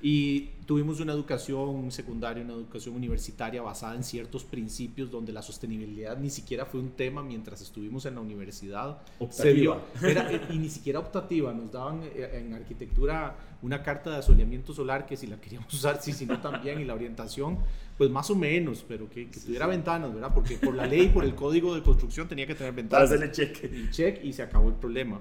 [0.00, 6.16] Y tuvimos una educación secundaria, una educación universitaria basada en ciertos principios donde la sostenibilidad
[6.16, 8.98] ni siquiera fue un tema mientras estuvimos en la universidad.
[9.18, 9.82] Optativa.
[10.02, 11.52] era, y ni siquiera optativa.
[11.52, 16.00] Nos daban eh, en arquitectura una carta de asoleamiento solar que si la queríamos usar,
[16.00, 16.80] sí, si no también.
[16.80, 17.58] Y la orientación,
[17.96, 20.32] pues más o menos, pero que, tuviera ventanas, ¿verdad?
[20.32, 23.08] Porque por la ley, por el código de construcción tenía que tener ventanas.
[23.10, 23.72] Para hacerle check.
[23.72, 25.20] Y check y se acabó el problema.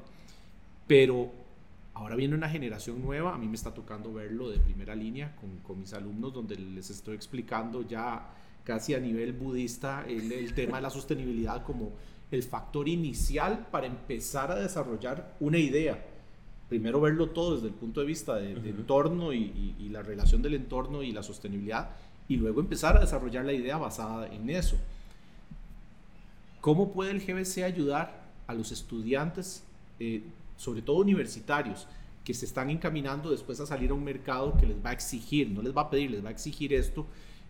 [0.86, 1.47] Pero
[1.98, 5.58] Ahora viene una generación nueva, a mí me está tocando verlo de primera línea con,
[5.58, 10.78] con mis alumnos, donde les estoy explicando ya casi a nivel budista el, el, tema
[10.78, 11.93] de la sostenibilidad como
[12.30, 16.06] el factor inicial para empezar a desarrollar una idea.
[16.70, 20.54] Primero verlo todo desde el punto de vista de, entorno y, y, la relación del
[20.54, 21.89] entorno y la sostenibilidad,
[22.28, 24.78] y luego empezar a desarrollar la idea basada en eso.
[26.62, 29.64] ¿Cómo puede el GBC ayudar a los estudiantes
[30.00, 30.22] eh,
[30.58, 31.88] sobre todo universitarios,
[32.26, 35.49] que se están encaminando después a salir a un mercado que les va a exigir,
[35.49, 37.05] no les va a pedir, les va a exigir esto.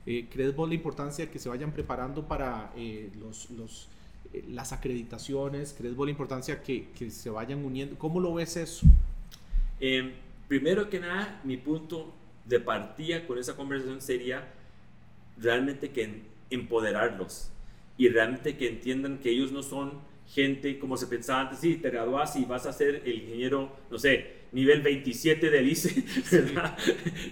[0.06, 3.88] Eh, ¿Crees vos la importancia de que se vayan preparando para eh, los, los,
[4.34, 5.74] eh, las acreditaciones?
[5.76, 7.98] ¿Crees vos la importancia que, que se vayan uniendo?
[7.98, 8.86] ¿Cómo lo ves eso?
[10.48, 12.14] primero que nada, mi punto
[12.46, 14.48] de partida con esa conversación sería
[15.38, 17.50] realmente que empoderarlos
[17.98, 19.94] y realmente que entiendan que ellos no son
[20.28, 23.98] gente como se pensaba antes, sí, te graduas y vas a ser el ingeniero, no
[23.98, 26.78] sé, nivel 27 del ICE, ¿verdad?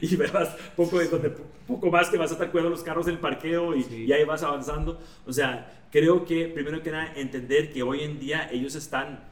[0.01, 1.31] Y verás poco, de, donde,
[1.67, 4.43] poco más que vas a estar cuidando los carros del parqueo y, y, ahí vas
[4.43, 4.99] avanzando.
[5.25, 9.23] O sea, creo que primero que nada entender que hoy en día ellos están,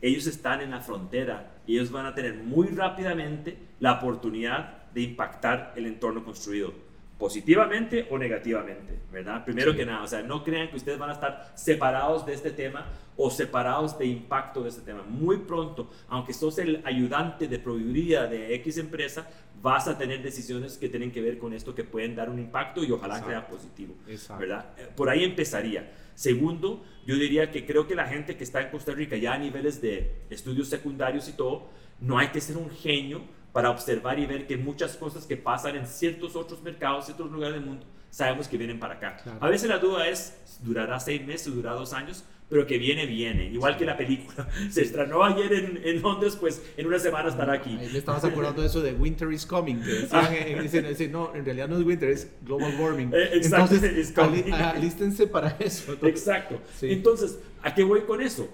[0.00, 5.02] ellos están en la frontera y ellos van a tener muy rápidamente la oportunidad de
[5.02, 6.86] impactar el entorno construido
[7.18, 9.44] positivamente o negativamente, ¿verdad?
[9.44, 12.50] Primero que nada, o sea, no crean que ustedes van a estar separados de este
[12.50, 12.86] tema
[13.16, 15.02] o separados de impacto de este tema.
[15.02, 19.28] Muy pronto, aunque sos el ayudante de proveeduría de X empresa,
[19.62, 22.84] vas a tener decisiones que tienen que ver con esto que pueden dar un impacto
[22.84, 23.94] y ojalá sea positivo,
[24.38, 24.66] ¿verdad?
[24.76, 25.92] Eh, por ahí empezaría.
[26.14, 29.38] Segundo, yo diría que creo que la gente que está en Costa Rica ya a
[29.38, 31.68] niveles de estudios secundarios y todo,
[32.00, 35.76] no hay que ser un genio para observar y ver que muchas cosas que pasan
[35.76, 39.16] en ciertos otros mercados, ciertos lugares del mundo, sabemos que vienen para acá.
[39.40, 42.24] A veces la duda es, ¿durará seis meses, durará dos años?
[42.48, 43.46] Pero que viene, viene.
[43.46, 44.48] Igual que la película.
[44.70, 47.70] Se estrenó ayer en, en, Londres, pues en una semana estará aquí.
[47.70, 49.80] Ahí me estabas acordando de eso de Winter is Coming.
[49.80, 53.12] Que decían, dicen, no, en realidad no es winter, es global warming.
[53.12, 54.16] Eh, exacto, Entonces,
[54.52, 55.96] alístense para eso.
[56.02, 56.60] Exacto.
[56.82, 58.48] Entonces, ¿a qué voy con eso?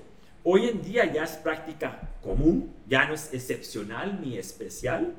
[0.45, 5.15] Hoy en día ya es práctica común, ya no es excepcional ni especial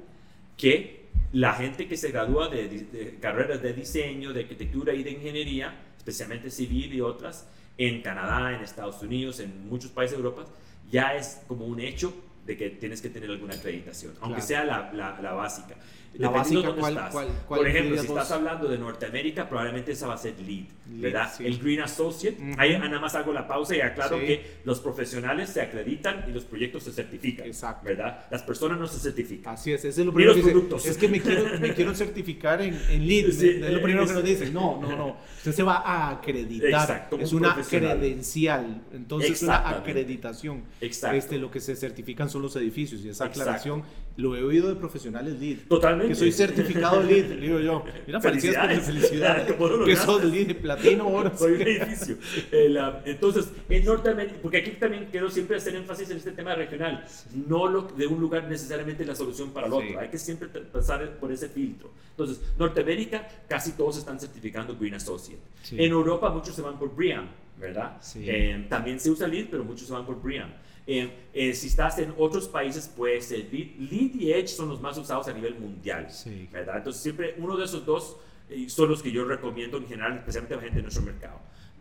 [0.58, 5.74] que la gente que se gradúa de, carreras de diseño, de arquitectura y de ingeniería,
[5.98, 7.48] especialmente civil y otras,
[7.78, 10.46] en Canadá, en Estados Unidos, en muchos países de Europa,
[10.92, 12.14] ya es como un hecho
[12.46, 15.76] de que tienes que tener alguna acreditación, aunque sea la, la básica.
[16.16, 20.14] La básica, ¿cuál, cuál, cuál, Por ejemplo, si estás hablando de Norteamérica, probablemente esa va
[20.14, 21.32] a ser LEED, ¿verdad?
[21.40, 25.62] El Green Associate, ahí nada más hago la pausa y aclaro que los profesionales se
[25.62, 27.86] acreditan y los proyectos se certifican, Exacto.
[27.86, 28.26] ¿verdad?
[28.30, 29.56] Las personas no se certifican.
[29.56, 30.86] Así es, ese es lo primero que productos.
[30.86, 34.24] Es que me quiero, me quiero certificar en, en LEED, es lo primero que nos
[34.24, 34.54] dicen.
[34.54, 36.70] No, no, no, usted se va a acreditar.
[36.70, 40.64] Exacto, es una credencial, entonces es una acreditación.
[40.80, 41.18] Exacto.
[41.18, 43.84] Este, lo que se certifican son los edificios y esa aclaración
[44.16, 45.68] lo he oído de profesionales LEED.
[45.68, 46.10] Totalmente.
[46.10, 47.84] Que soy certificado LEED, digo yo.
[48.06, 48.80] Mira, felicidades.
[48.80, 49.48] Por felicidad.
[49.86, 51.32] que sos LEED, platino, oro.
[51.38, 52.18] Soy un edificio.
[52.52, 52.76] Eh,
[53.06, 57.06] entonces, en Norteamérica, porque aquí también quiero siempre hacer énfasis en este tema regional,
[57.48, 60.00] no lo, de un lugar necesariamente la solución para el otro.
[60.00, 61.90] Hay que siempre pasar por ese filtro.
[62.12, 65.42] Entonces, Norteamérica, casi todos están certificando Green Associate.
[65.72, 67.28] En Europa, muchos se van por BREEAM,
[67.60, 68.00] ¿verdad?
[68.16, 70.50] Eh, también se usa LEED, pero muchos se van por BREEAM.
[70.86, 74.98] Eh, eh, si estás en otros países, pues el Lead, y Edge son los más
[74.98, 76.08] usados a nivel mundial,
[76.52, 76.78] ¿verdad?
[76.78, 78.18] Entonces siempre uno de esos dos
[78.50, 81.40] eh, son los que yo recomiendo en general, especialmente a la gente de nuestro mercado.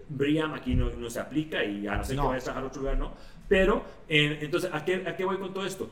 [0.09, 2.83] Briam aquí no, no, se aplica y a no ser que vayas a trabajar otro
[2.83, 3.13] lugar, no.
[3.49, 5.91] Pero, entonces, ¿a qué, ¿a qué voy con todo esto?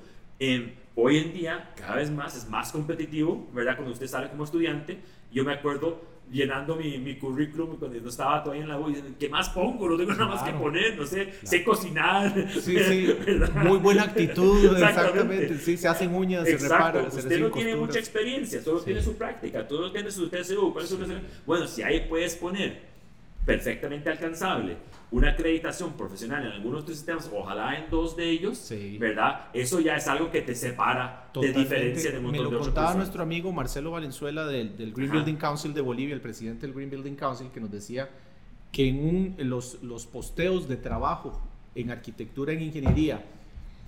[0.94, 3.76] hoy en día, cada vez más, es más competitivo, ¿verdad?
[3.76, 4.98] Cuando usted sale como estudiante,
[5.30, 6.00] yo me acuerdo
[6.30, 9.88] llenando mi, mi currículum cuando estaba todavía en la U, ¿qué más pongo?
[9.88, 12.32] No tengo nada más que poner, no sé, sé cocinar.
[12.52, 13.16] Sí, sí,
[13.64, 15.58] muy buena actitud, exactamente.
[15.58, 17.06] Sí, se hacen uñas, se reparan.
[17.06, 20.74] Usted no tiene mucha experiencia, solo tiene su práctica, todo tiene su TCU.
[21.46, 22.90] Bueno, si ahí puedes poner
[23.44, 24.76] perfectamente alcanzable
[25.12, 29.48] una acreditación profesional en algunos de sistemas, ojalá en dos de ellos, ¿verdad?
[29.52, 32.94] Eso ya es algo que te separa de diferencia de un montón Me lo contaba
[32.94, 36.90] nuestro amigo Marcelo Valenzuela del, del Green Building Council de Bolivia, el presidente del Green
[36.90, 38.08] Building Council, que nos decía
[38.70, 41.40] que en, los, los posteos de trabajo
[41.74, 43.24] en arquitectura, en ingeniería,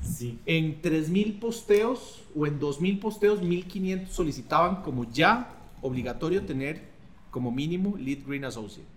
[0.03, 0.41] sí.
[0.45, 6.83] en 3.000 posteos o en 2.000 posteos, 1.500 solicitaban como ya obligatorio tener
[7.31, 8.92] como mínimo Lead Green Associate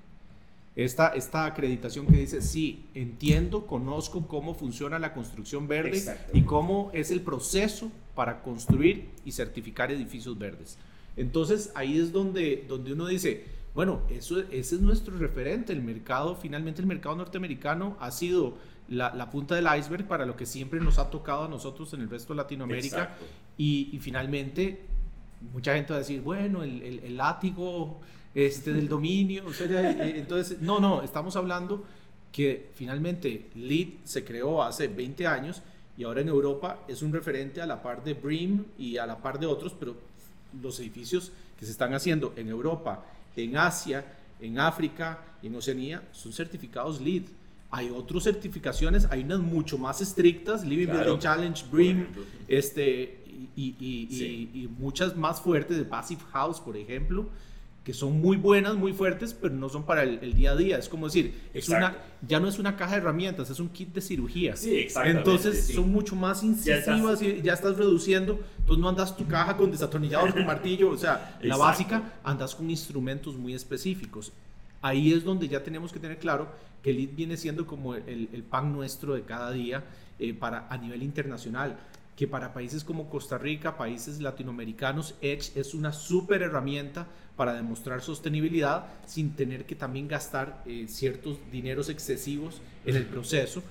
[0.75, 6.03] esta, esta acreditación que dice, sí, entiendo, conozco cómo funciona la construcción verde
[6.33, 10.77] y cómo es el proceso para construir y certificar edificios verdes.
[11.15, 16.35] Entonces ahí es donde, donde uno dice, bueno, eso, ese es nuestro referente, el mercado,
[16.35, 18.57] finalmente el mercado norteamericano ha sido
[18.89, 22.09] la, punta del iceberg para lo que siempre nos ha tocado a nosotros en el
[22.09, 23.15] resto de Latinoamérica.
[23.57, 24.81] Y, finalmente
[25.53, 27.99] mucha gente va a decir, bueno, el, el, el látigo
[28.35, 29.45] este, del dominio.
[29.61, 31.83] Eh, entonces, no, no, estamos hablando
[32.31, 35.61] que finalmente LEED se creó hace 20 años
[35.97, 39.17] y ahora en Europa es un referente a la par de BREEAM y a la
[39.17, 39.95] par de otros, pero
[40.61, 43.05] los edificios que se están haciendo en Europa,
[43.37, 44.05] en Asia,
[44.41, 47.23] en África en Oceanía son certificados LEED.
[47.71, 52.07] Hay otras certificaciones, hay unas mucho más estrictas, Living Building Challenge, BREEAM,
[52.47, 53.23] este,
[53.55, 57.27] y, y, y, muchas más fuertes de Passive House, por ejemplo,
[57.85, 60.79] que son muy buenas, muy fuertes, pero no son para el, día a día.
[60.79, 61.95] Es como decir, es una,
[62.27, 64.55] ya no es una caja de herramientas, es un kit de cirugía.
[64.55, 65.19] Sí, exactamente.
[65.19, 68.39] Entonces son mucho más incisivas y ya estás reduciendo.
[68.57, 72.67] Entonces no andas tu caja con desatornillador, con martillo, o sea, la básica, andas con
[72.71, 74.33] instrumentos muy específicos.
[74.81, 76.47] Ahí es donde ya tenemos que tener claro
[76.81, 79.83] que el IT viene siendo como el, el pan nuestro de cada día
[80.17, 81.77] eh, para, a nivel internacional
[82.15, 88.01] que para países como Costa Rica, países latinoamericanos, Edge es una súper herramienta para demostrar
[88.01, 93.61] sostenibilidad sin tener que también gastar eh, ciertos dineros excesivos en el proceso.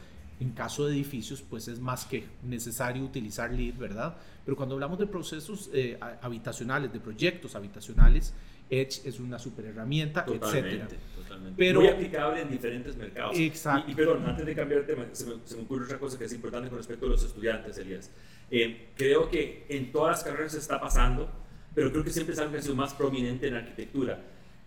[0.40, 4.16] En caso de edificios, pues es más que necesario utilizar LEED, ¿verdad?
[4.44, 8.34] Pero cuando hablamos de procesos eh, habitacionales, de proyectos habitacionales,
[8.70, 10.88] Edge es una super herramienta, etcétera.
[11.14, 11.54] Totalmente.
[11.56, 13.38] Pero, Muy aplicable en diferentes mercados.
[13.38, 13.90] Exacto.
[13.90, 16.32] Y, perdón, antes de cambiar tema, se me, se me, ocurre otra cosa que es
[16.32, 18.10] importante con respecto a los estudiantes, Elías.
[18.50, 21.30] Eh, creo que en todas las carreras se está pasando,
[21.74, 24.20] pero creo que siempre es algo que ha sido más prominente en arquitectura.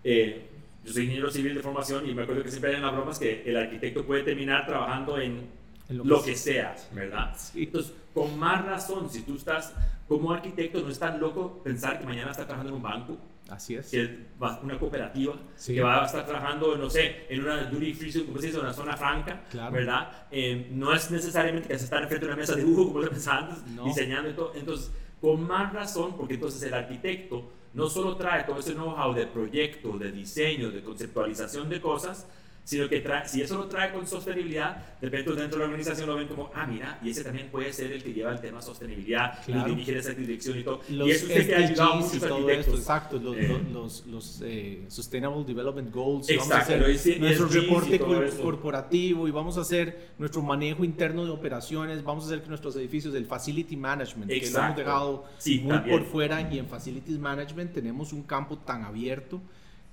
[0.03, 0.45] Eh,
[0.83, 3.43] yo soy ingeniero civil de formación y me acuerdo que siempre hay las bromas que
[3.45, 5.47] el arquitecto puede terminar trabajando en,
[5.89, 7.35] lo, que, sea, ¿verdad?
[7.55, 9.73] Entonces, con más razón, si tú estás
[10.07, 13.17] como arquitecto, no estás loco pensar que mañana estás trabajando en un banco.
[13.49, 13.89] Así es.
[13.89, 15.35] Que va una cooperativa,
[15.65, 18.73] que va a estar trabajando, no sé, en una duty free, como se dice, una
[18.73, 20.27] zona franca, ¿verdad?
[20.31, 23.09] Eh, no es necesariamente que se estar frente a una mesa de dibujo, como se
[23.09, 24.53] pensaba antes, diseñando y todo.
[24.55, 24.91] Entonces,
[25.21, 29.97] con más razón, porque entonces el arquitecto no solo trae todo ese know-how de proyecto,
[29.97, 32.27] de diseño, de conceptualización de cosas,
[32.67, 36.05] sino que trae, si eso lo trae con sostenibilidad, de repente dentro de la organización
[36.05, 38.61] lo ven como, ah, mira, y ese también puede ser el que lleva el tema
[38.61, 40.81] sostenibilidad y dirigir esa dirección y todo.
[40.89, 42.79] Los y eso es que ha ayudado a muchos arquitectos.
[42.79, 43.61] exacto, los, eh.
[43.71, 46.29] los, los eh, Sustainable Development Goals.
[46.29, 47.99] Exacto, vamos a hacer nuestro reporte
[48.41, 52.75] corporativo y vamos a hacer nuestro manejo interno de operaciones, vamos a hacer que nuestros
[52.75, 55.25] edificios, el Facility Management, que lo hemos dejado
[55.61, 59.41] muy por fuera y en Facilities Management tenemos un campo tan abierto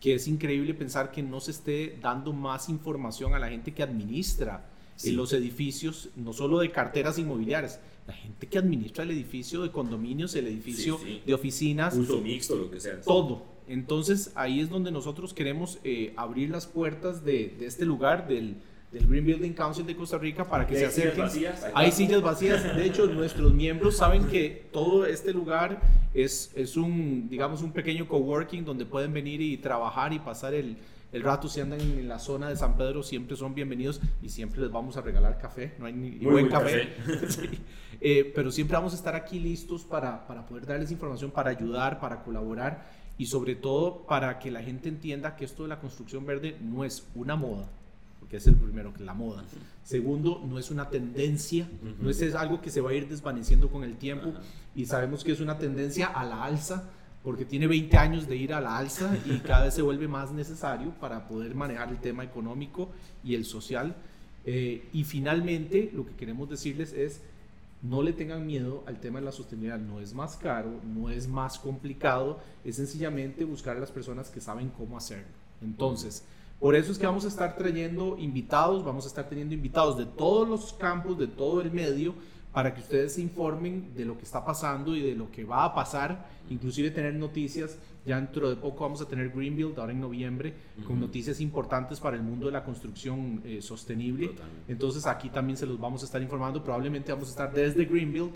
[0.05, 3.83] que es increíble pensar que no se esté dando más información a la gente que
[3.83, 4.69] administra
[5.03, 9.71] en los edificios, no solo de carteras inmobiliarias, la gente que administra el edificio de
[9.71, 11.97] condominios, el edificio de oficinas.
[11.97, 13.01] Uso mixto, lo que sea.
[13.01, 13.47] Todo.
[13.67, 18.57] Entonces ahí es donde nosotros queremos eh, abrir las puertas de, de este lugar, del,
[18.95, 21.27] del Green Building Council de Costa Rica para que se acerquen.
[21.75, 22.77] Hay sillas vacías.
[22.77, 25.81] De hecho, nuestros miembros saben que todo este lugar
[26.15, 30.77] es, es un, digamos, un pequeño coworking donde pueden venir y trabajar y pasar el,
[31.13, 31.49] el rato.
[31.49, 34.97] Si andan en la zona de San Pedro, siempre son bienvenidos y siempre les vamos
[34.97, 35.75] a regalar café.
[35.81, 36.95] No hay ni buen café.
[38.01, 42.01] Eh, pero siempre vamos a estar aquí listos para, para poder darles información, para ayudar,
[42.01, 42.87] para colaborar
[43.17, 46.85] y sobre todo para que la gente entienda que esto de la construcción verde no
[46.85, 47.67] es una moda
[48.35, 49.45] que es el primero, que la moda.
[49.85, 51.69] Segundo, no es una tendencia,
[52.01, 54.33] no es, algo que se va a ir desvaneciendo con el tiempo
[54.75, 56.91] y sabemos que es una tendencia a la alza
[57.23, 60.33] porque tiene 20 años de ir a la alza y cada vez se vuelve más
[60.33, 62.89] necesario para poder manejar el tema económico
[63.23, 63.95] y el social.
[64.45, 67.21] Eh, y finalmente, lo que queremos decirles es,
[67.83, 71.29] no le tengan miedo al tema de la sostenibilidad, no es más caro, no es
[71.29, 75.29] más complicado, es sencillamente buscar a las personas que saben cómo hacerlo.
[75.63, 76.25] Entonces,
[76.65, 80.07] por eso es que vamos a estar trayendo invitados, vamos a estar teniendo invitados de
[80.07, 82.15] todos los campos, de todo el medio,
[82.55, 85.65] para que ustedes se informen de lo que está pasando y de lo que va
[85.67, 87.77] a pasar, inclusive tener noticias.
[88.07, 90.55] Ya dentro de poco vamos a tener Greenbuild, ahora en noviembre,
[90.87, 94.31] con noticias importantes para el mundo de la construcción eh, sostenible.
[94.67, 96.65] Entonces aquí también se los vamos a estar informando.
[96.65, 98.33] Probablemente vamos a estar desde Greenbuild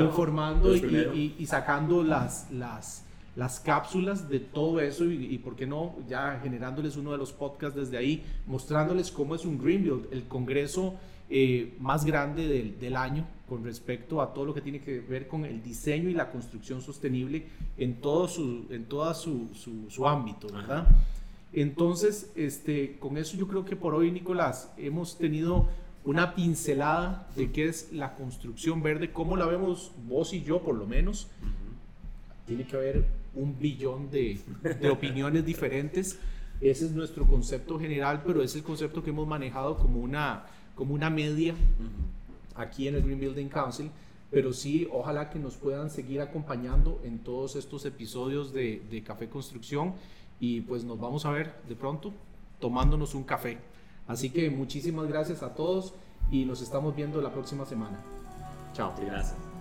[0.00, 3.03] informando y, y, sacando las, las,
[3.36, 7.76] las cápsulas de todo eso y, por qué no, ya generándoles uno de los podcasts
[7.76, 10.94] desde ahí, mostrándoles cómo es un Greenbuild, el congreso
[11.28, 15.26] eh, más grande del, del, año con respecto a todo lo que tiene que ver
[15.26, 19.48] con el diseño y la construcción sostenible en todo su, en toda su,
[19.88, 20.86] su, ámbito, ¿verdad?
[21.52, 25.68] Entonces, este, con eso yo creo que por hoy, Nicolás, hemos tenido
[26.04, 30.74] una pincelada de qué es la construcción verde, cómo la vemos vos y yo por
[30.74, 31.28] lo menos.
[32.46, 34.40] Tiene que haber un billón de,
[34.90, 36.18] opiniones diferentes.
[36.60, 40.94] Ese es nuestro concepto general, pero es el concepto que hemos manejado como una, como
[40.94, 41.54] una media
[42.54, 43.90] aquí en el Green Building Council.
[44.30, 49.28] Pero sí, ojalá que nos puedan seguir acompañando en todos estos episodios de, de Café
[49.28, 49.94] Construcción
[50.40, 52.12] y pues nos vamos a ver de pronto
[52.58, 53.58] tomándonos un café.
[54.06, 55.94] Así que muchísimas gracias a todos
[56.30, 58.00] y nos estamos viendo la próxima semana.
[58.72, 58.92] Chao.
[59.00, 59.53] Gracias.